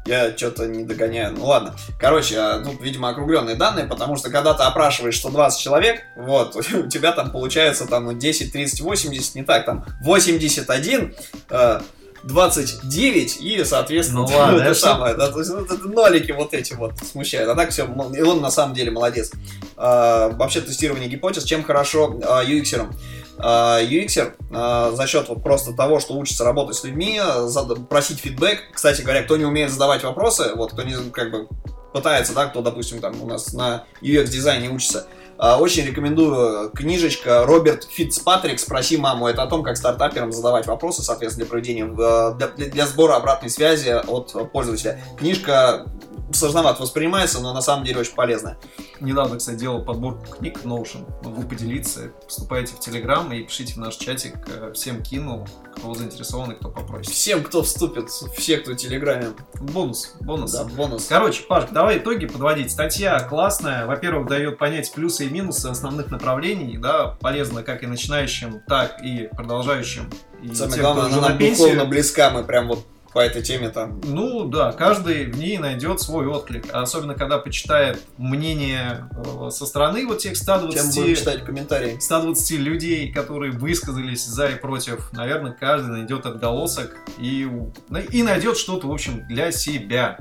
[0.07, 1.33] Я что-то не догоняю.
[1.39, 1.77] Ну ладно.
[2.01, 6.89] Короче, а, тут, видимо, округленные данные, потому что когда ты опрашиваешь 120 человек, вот, у
[6.89, 11.15] тебя там получается там ну, 10, 30, 80, не так, там 81,
[11.49, 11.81] э,
[12.25, 15.15] 29 и, соответственно, Ну ладно, это самое.
[15.15, 17.49] да, то есть, это нолики вот эти вот смущают.
[17.49, 19.31] А так все, и он на самом деле молодец.
[19.77, 22.93] А, вообще тестирование гипотез, чем хорошо а, UX-ером.
[23.39, 27.47] А, UXер а, за счет вот просто того, что учится работать с людьми, а,
[27.89, 28.73] просить фидбэк.
[28.73, 31.49] Кстати говоря, кто не умеет задавать вопросы, вот кто не как бы
[31.93, 35.07] пытается, да, кто, допустим, там у нас на UX дизайне учится,
[35.37, 39.27] а, очень рекомендую книжечка Роберт Фитцпатрик «Спроси маму».
[39.27, 43.89] Это о том, как стартаперам задавать вопросы, соответственно, для проведения, для- для сбора обратной связи
[43.91, 45.01] от пользователя.
[45.19, 45.87] Книжка
[46.33, 48.59] сложновато воспринимается, но на самом деле очень полезная.
[49.01, 51.07] Недавно, кстати, делал подборку книг Notion.
[51.25, 52.13] Могу поделиться.
[52.27, 54.35] Вступайте в Телеграм и пишите в наш чатик.
[54.49, 55.47] э, Всем кину,
[55.77, 57.13] кто заинтересованный, кто попросит.
[57.13, 59.29] Всем, кто вступит, все, кто в Телеграме,
[59.61, 60.53] Бонус, бонус.
[60.53, 61.07] да, бонус.
[61.09, 62.71] Короче, Паш, давай итоги подводить.
[62.71, 63.87] Статья классная.
[63.87, 66.79] Во-первых, дает понять плюсы и минусы основных направлений.
[66.79, 70.11] Да, полезно как и начинающим, так и продолжающим.
[70.43, 72.85] И Самое тем, главное, она на духовно близка, мы прям вот
[73.15, 74.01] по этой теме там.
[74.05, 76.67] Ну да, каждый в ней найдет свой отклик.
[76.73, 81.97] А особенно, когда почитает мнение э, со стороны вот тех Чем 120 будем читать комментарии.
[82.01, 87.49] 120 людей, которые высказались за и против, наверное, каждый найдет отголосок и,
[88.11, 90.19] и найдет что-то, в общем, для себя.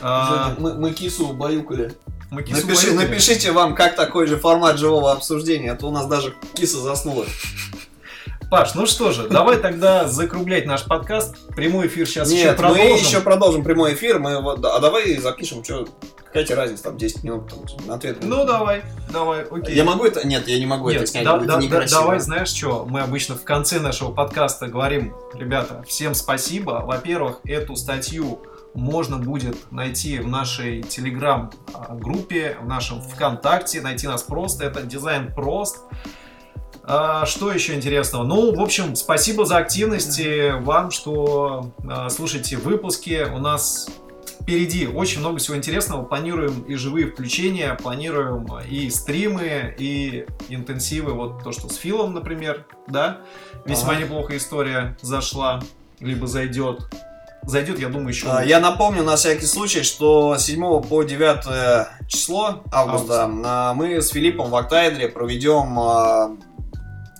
[0.00, 1.92] А, Мы, мы кису убаюкали.
[2.30, 6.06] мы кису Напиши- напишите вам, как такой же формат живого обсуждения, а то у нас
[6.06, 7.24] даже киса заснула.
[8.48, 11.48] Паш, ну что же, давай тогда закруглять наш подкаст.
[11.56, 12.84] Прямой эфир сейчас еще Нет, продолжим.
[12.84, 14.20] мы еще продолжим прямой эфир.
[14.20, 15.88] Мы вот, а давай запишем, что
[16.26, 18.18] какая тебе разница, там 10 минут там, на ответ.
[18.22, 19.74] Ну давай, давай, окей.
[19.74, 20.24] Я могу это?
[20.24, 23.34] Нет, я не могу Нет, это снять, да- да- да- давай, знаешь что, мы обычно
[23.34, 26.84] в конце нашего подкаста говорим, ребята, всем спасибо.
[26.86, 28.42] Во-первых, эту статью
[28.74, 35.78] можно будет найти в нашей телеграм-группе, в нашем ВКонтакте, найти нас просто, это дизайн прост.
[36.88, 38.22] А, что еще интересного?
[38.24, 43.26] Ну, в общем, спасибо за активность и вам, что а, слушаете выпуски.
[43.34, 43.88] У нас
[44.40, 46.04] впереди очень много всего интересного.
[46.04, 51.12] Планируем и живые включения, планируем и стримы, и интенсивы.
[51.12, 53.18] Вот то, что с Филом, например, да?
[53.64, 54.02] Весьма Ага.
[54.02, 55.60] неплохая история зашла,
[55.98, 56.82] либо зайдет.
[57.42, 58.28] Зайдет, я думаю, еще.
[58.28, 64.00] А, Я напомню на всякий случай, что с 7 по 9 число августа а, мы
[64.00, 66.38] с Филиппом в Октайдере проведем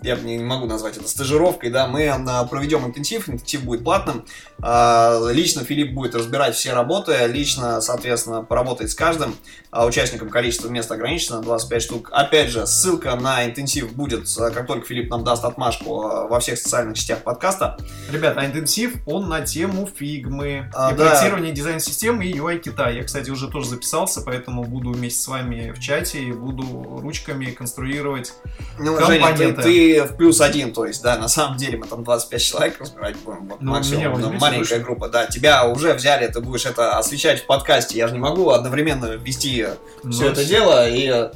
[0.02, 4.24] я не могу назвать это стажировкой, да, мы а, проведем интенсив, интенсив будет платным,
[4.60, 9.36] А, лично Филипп будет разбирать все работы, лично, соответственно, поработает с каждым
[9.70, 12.08] а, участником, количество мест ограничено, 25 штук.
[12.12, 16.40] Опять же, ссылка на интенсив будет, а, как только Филипп нам даст отмашку а, во
[16.40, 17.76] всех социальных сетях подкаста.
[18.10, 20.70] Ребята, а интенсив, он на тему фигмы.
[20.74, 21.10] А, и да.
[21.10, 22.96] проектирование дизайн-системы и UI Китай.
[22.96, 27.46] Я, кстати, уже тоже записался, поэтому буду вместе с вами в чате и буду ручками
[27.46, 28.32] конструировать
[28.78, 29.62] Ну, Женя, ты, Компоненты.
[29.62, 33.16] ты в плюс один, то есть, да, на самом деле мы там 25 человек разбирать
[33.18, 34.78] будем, вот Ну, максимум, возьмите маленькая выше.
[34.80, 38.50] группа, да, тебя уже взяли, ты будешь это освещать в подкасте, я же не могу
[38.50, 39.66] одновременно вести
[40.02, 41.30] Ну, все это дело и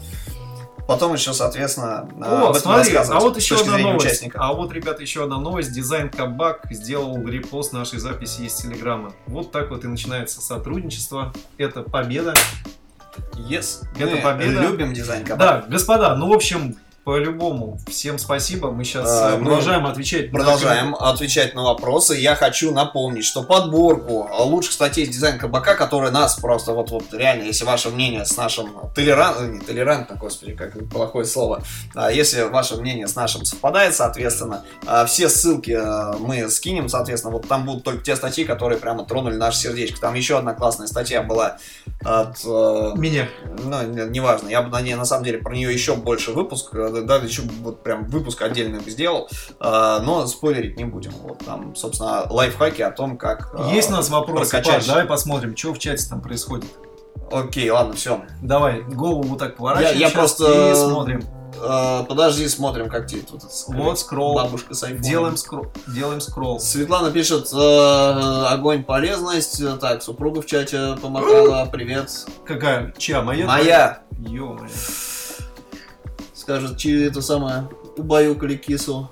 [0.89, 4.07] потом еще, соответственно, э, об этом смотри, а вот еще одна новость.
[4.07, 4.39] участника.
[4.41, 5.73] А вот, ребята, еще одна новость.
[5.73, 9.13] Дизайн Кабак сделал репост нашей записи из Телеграма.
[9.29, 11.33] Вот так вот и начинается сотрудничество.
[11.59, 12.35] Это победа.
[13.35, 14.63] Yes, Это мы победа.
[14.63, 15.39] любим дизайн кабак.
[15.39, 18.71] Да, господа, ну, в общем, по-любому, всем спасибо.
[18.71, 20.33] Мы сейчас А, мы продолжаем отвечать.
[20.33, 22.15] на- Продолжаем отвечать на вопросы.
[22.17, 27.05] Я хочу напомнить, что подборку лучших статей с дизайн кабака, которые нас просто вот, вот
[27.13, 31.63] реально, если ваше мнение с нашим толерантным, не толерантно, господи, как плохое слово,
[31.95, 37.33] а если ваше мнение с нашим совпадает, соответственно, а, все ссылки а, мы скинем, соответственно,
[37.33, 39.99] вот там будут только те статьи, которые прямо тронули наше сердечко.
[40.01, 41.57] Там еще одна классная статья была
[42.05, 43.29] от э, Меня.
[43.63, 46.71] ну, не- неважно, я бы на ней, на самом деле, про нее еще больше выпуск,
[46.75, 49.29] э, да, еще вот прям выпуск отдельный бы сделал,
[49.59, 51.13] а, но спойлерить не будем.
[51.23, 53.55] Вот там, собственно, лайфхаки о том, как...
[53.59, 54.77] э, Есть у нас вопросы, прокачать.
[54.77, 56.67] Паш, давай посмотрим, что в чате там происходит.
[57.33, 58.23] Окей, ладно, все.
[58.43, 61.23] Давай, голову вот так поворачиваем Я- я просто- и смотрим.
[62.09, 63.43] подожди, смотрим, как тебе тут.
[63.69, 64.35] Вот скролл.
[64.35, 65.03] Бабушка с айфоном.
[65.03, 65.73] Делаем скролл.
[65.89, 66.59] Делаем скролл.
[66.61, 67.57] Светлана пишет, э,
[68.49, 69.63] огонь, полезность.
[69.81, 72.11] Так, супруга в чате помогала, привет.
[72.45, 72.93] Какая?
[72.99, 73.23] Чья?
[73.23, 73.47] Моя?
[73.47, 74.69] Моя, Ё-моё.
[76.51, 79.09] Скажет, чи это самое, убаюкали кису.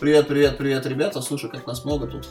[0.00, 1.20] Привет, привет, привет, ребята.
[1.20, 2.26] Слушай, как нас много тут.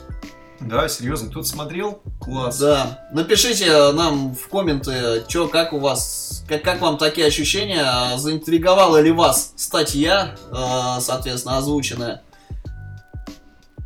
[0.58, 2.02] Да, серьезно, кто-то смотрел?
[2.20, 2.58] Класс.
[2.58, 3.06] Да.
[3.12, 9.12] Напишите нам в комменты, чё, как у вас, как, как вам такие ощущения, заинтриговала ли
[9.12, 12.22] вас статья, э, соответственно, озвученная.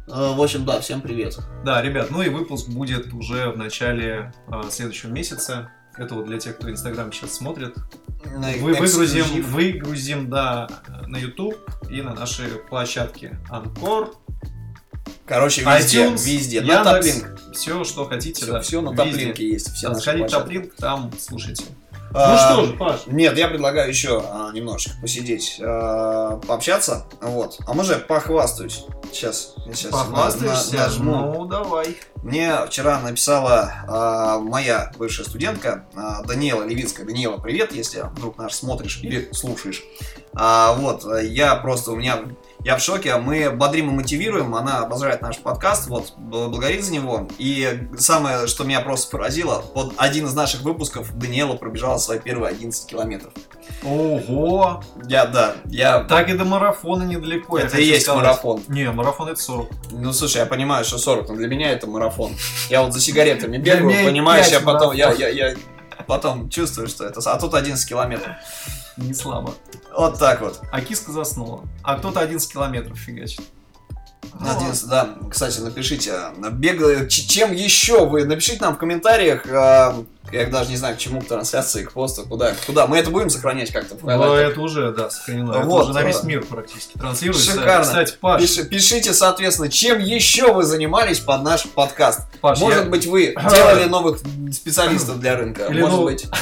[0.09, 1.37] Э, В общем, да, всем привет.
[1.63, 5.71] Да, ребят, ну и выпуск будет уже в начале э, следующего месяца.
[5.99, 7.77] Это вот для тех, кто Инстаграм сейчас смотрит.
[8.61, 10.69] Вы выгрузим, выгрузим, да,
[11.07, 11.57] на YouTube
[11.91, 14.15] и на наши площадки Анкор,
[15.25, 16.61] Короче, везде, iTunes, везде.
[16.61, 17.41] На Яндекс, топлинк.
[17.53, 18.61] все, что хотите, Все, да.
[18.61, 19.73] все на топлинке есть.
[19.73, 20.31] Все в площадки.
[20.31, 21.65] топлинк, там слушайте.
[22.15, 27.07] А, Ну что же, Паш, Нет, я предлагаю еще а, немножечко посидеть, а, пообщаться.
[27.21, 27.59] Вот.
[27.67, 28.85] А может, похвастаюсь.
[29.13, 30.75] Сейчас, я сейчас на- похвастаешься?
[30.77, 31.13] на- нажму.
[31.35, 31.97] Ну, давай.
[32.23, 37.07] Мне вчера написала а, моя бывшая студентка а, Даниэла Левицкая.
[37.07, 39.83] Даниэла, привет, если вдруг наш смотришь или слушаешь.
[40.35, 42.21] А, вот, а, я просто, у меня,
[42.67, 46.93] я в шоке, мы бодрим и мотивируем, она обожает наш подкаст, вот, бл- благодарит за
[46.93, 47.29] него.
[47.39, 52.51] И самое, что меня просто поразило, под один из наших выпусков Даниэла пробежала свои первые
[52.51, 53.33] 11 километров.
[53.85, 54.83] Ого!
[55.07, 56.03] Я, да, я...
[56.03, 57.57] Так и до марафона недалеко.
[57.57, 58.25] это и есть сказать.
[58.25, 58.61] марафон.
[58.67, 59.69] Не, марафон это 40.
[59.93, 62.33] Ну, слушай, я понимаю, что 40, но для меня это марафон.
[62.69, 65.55] Я вот за сигаретами бегаю, понимаешь, я потом, я, я, я
[66.09, 67.21] потом чувствую, что это...
[67.31, 68.35] А тут 11 километров.
[68.97, 69.55] Не слабо.
[69.97, 70.61] Вот так вот.
[70.71, 71.63] А киска заснула.
[71.83, 73.43] А кто-то 11 километров фигачит.
[74.39, 75.11] Ну, 11, да.
[75.31, 76.15] Кстати, напишите,
[76.53, 77.07] бега...
[77.09, 78.25] ч- чем еще вы...
[78.25, 82.25] Напишите нам в комментариях, а, я даже не знаю, к чему, к трансляции, к посту,
[82.25, 82.87] куда, куда.
[82.87, 85.53] Мы это будем сохранять как-то Ну, это уже, да, сохранено.
[85.53, 87.53] Это Вот, уже на весь мир практически транслируется.
[87.53, 87.85] Шикарно.
[87.85, 92.23] Кстати, Паш, Пиш- Пишите, соответственно, чем еще вы занимались под наш подкаст.
[92.41, 94.19] Паш, Может я- быть, вы делали новых
[94.53, 95.67] специалистов для рынка.
[95.67, 96.27] Или Может ну- быть.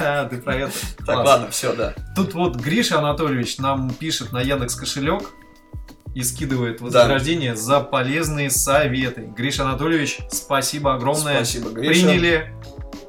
[0.00, 0.72] А, ты про это.
[1.06, 1.94] Так, ладно, все, да.
[2.16, 5.22] Тут вот Гриша Анатольевич нам пишет на Яндекс кошелек
[6.14, 6.84] и скидывает Да.
[6.86, 9.28] вознаграждение за полезные советы.
[9.36, 11.36] Гриша Анатольевич, спасибо огромное.
[11.44, 11.90] Спасибо, Гриша.
[12.06, 12.52] Приняли.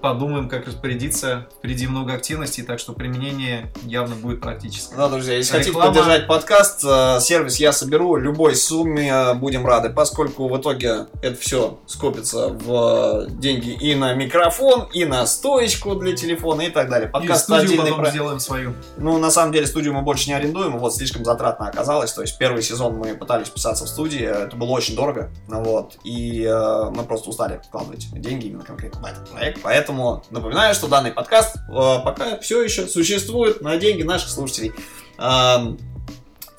[0.02, 1.48] Подумаем, как распорядиться.
[1.58, 4.96] Впереди много активностей, так что применение явно будет практическое.
[4.96, 5.94] Да, друзья, если хотите Реклама.
[5.94, 11.36] поддержать подкаст, э, сервис я соберу, любой сумме э, будем рады, поскольку в итоге это
[11.40, 16.90] все скопится в э, деньги и на микрофон, и на стоечку для телефона и так
[16.90, 17.10] далее.
[17.10, 18.74] И Подкаст студию отдельный потом про- сделаем свою.
[18.98, 22.14] Ну, на самом деле, студию мы больше не арендуем, вот слишком затратно оказалось.
[22.14, 25.98] То есть, первый сезон мы пытались писаться в студии, это было очень дорого, ну вот,
[26.06, 29.62] и э, мы просто устали вкладывать деньги именно конкретно в этот проект.
[29.62, 29.89] Поэтому
[30.30, 31.60] напоминаю, что данный подкаст э,
[32.04, 34.74] пока все еще существует на деньги наших слушателей.
[35.18, 35.78] Эм,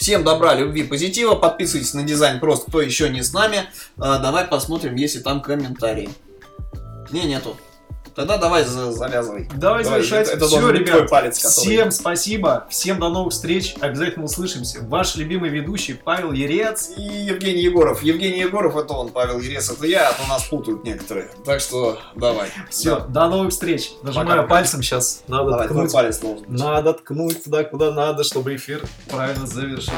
[0.01, 1.35] Всем добра, любви, позитива.
[1.35, 3.69] Подписывайтесь на дизайн просто, кто еще не с нами.
[3.99, 6.09] Э, давай посмотрим, есть ли там комментарии.
[7.11, 7.55] Не, нету.
[8.21, 9.49] Тогда давай за- завязывай.
[9.55, 10.29] Давай, Давай, завершать.
[10.29, 11.09] это- это Все, ребят.
[11.09, 12.67] палец, который- Всем спасибо.
[12.69, 13.75] Всем до новых встреч.
[13.81, 14.81] Обязательно услышимся.
[14.83, 16.91] Ваш любимый ведущий Павел Ерец.
[16.99, 18.03] И Евгений Егоров.
[18.03, 21.31] Евгений Егоров это он, Павел Ерес это я, а то нас путают некоторые.
[21.47, 22.51] Так что давай.
[22.69, 23.07] Все, Да.
[23.07, 23.91] до новых встреч.
[24.03, 24.49] Нажимаю Пока-пока.
[24.55, 25.23] пальцем сейчас.
[25.27, 25.91] Надо Давай, ткнуть.
[25.91, 26.61] палец должен быть.
[26.61, 29.95] Надо ткнуть туда, куда надо, чтобы эфир правильно завершился.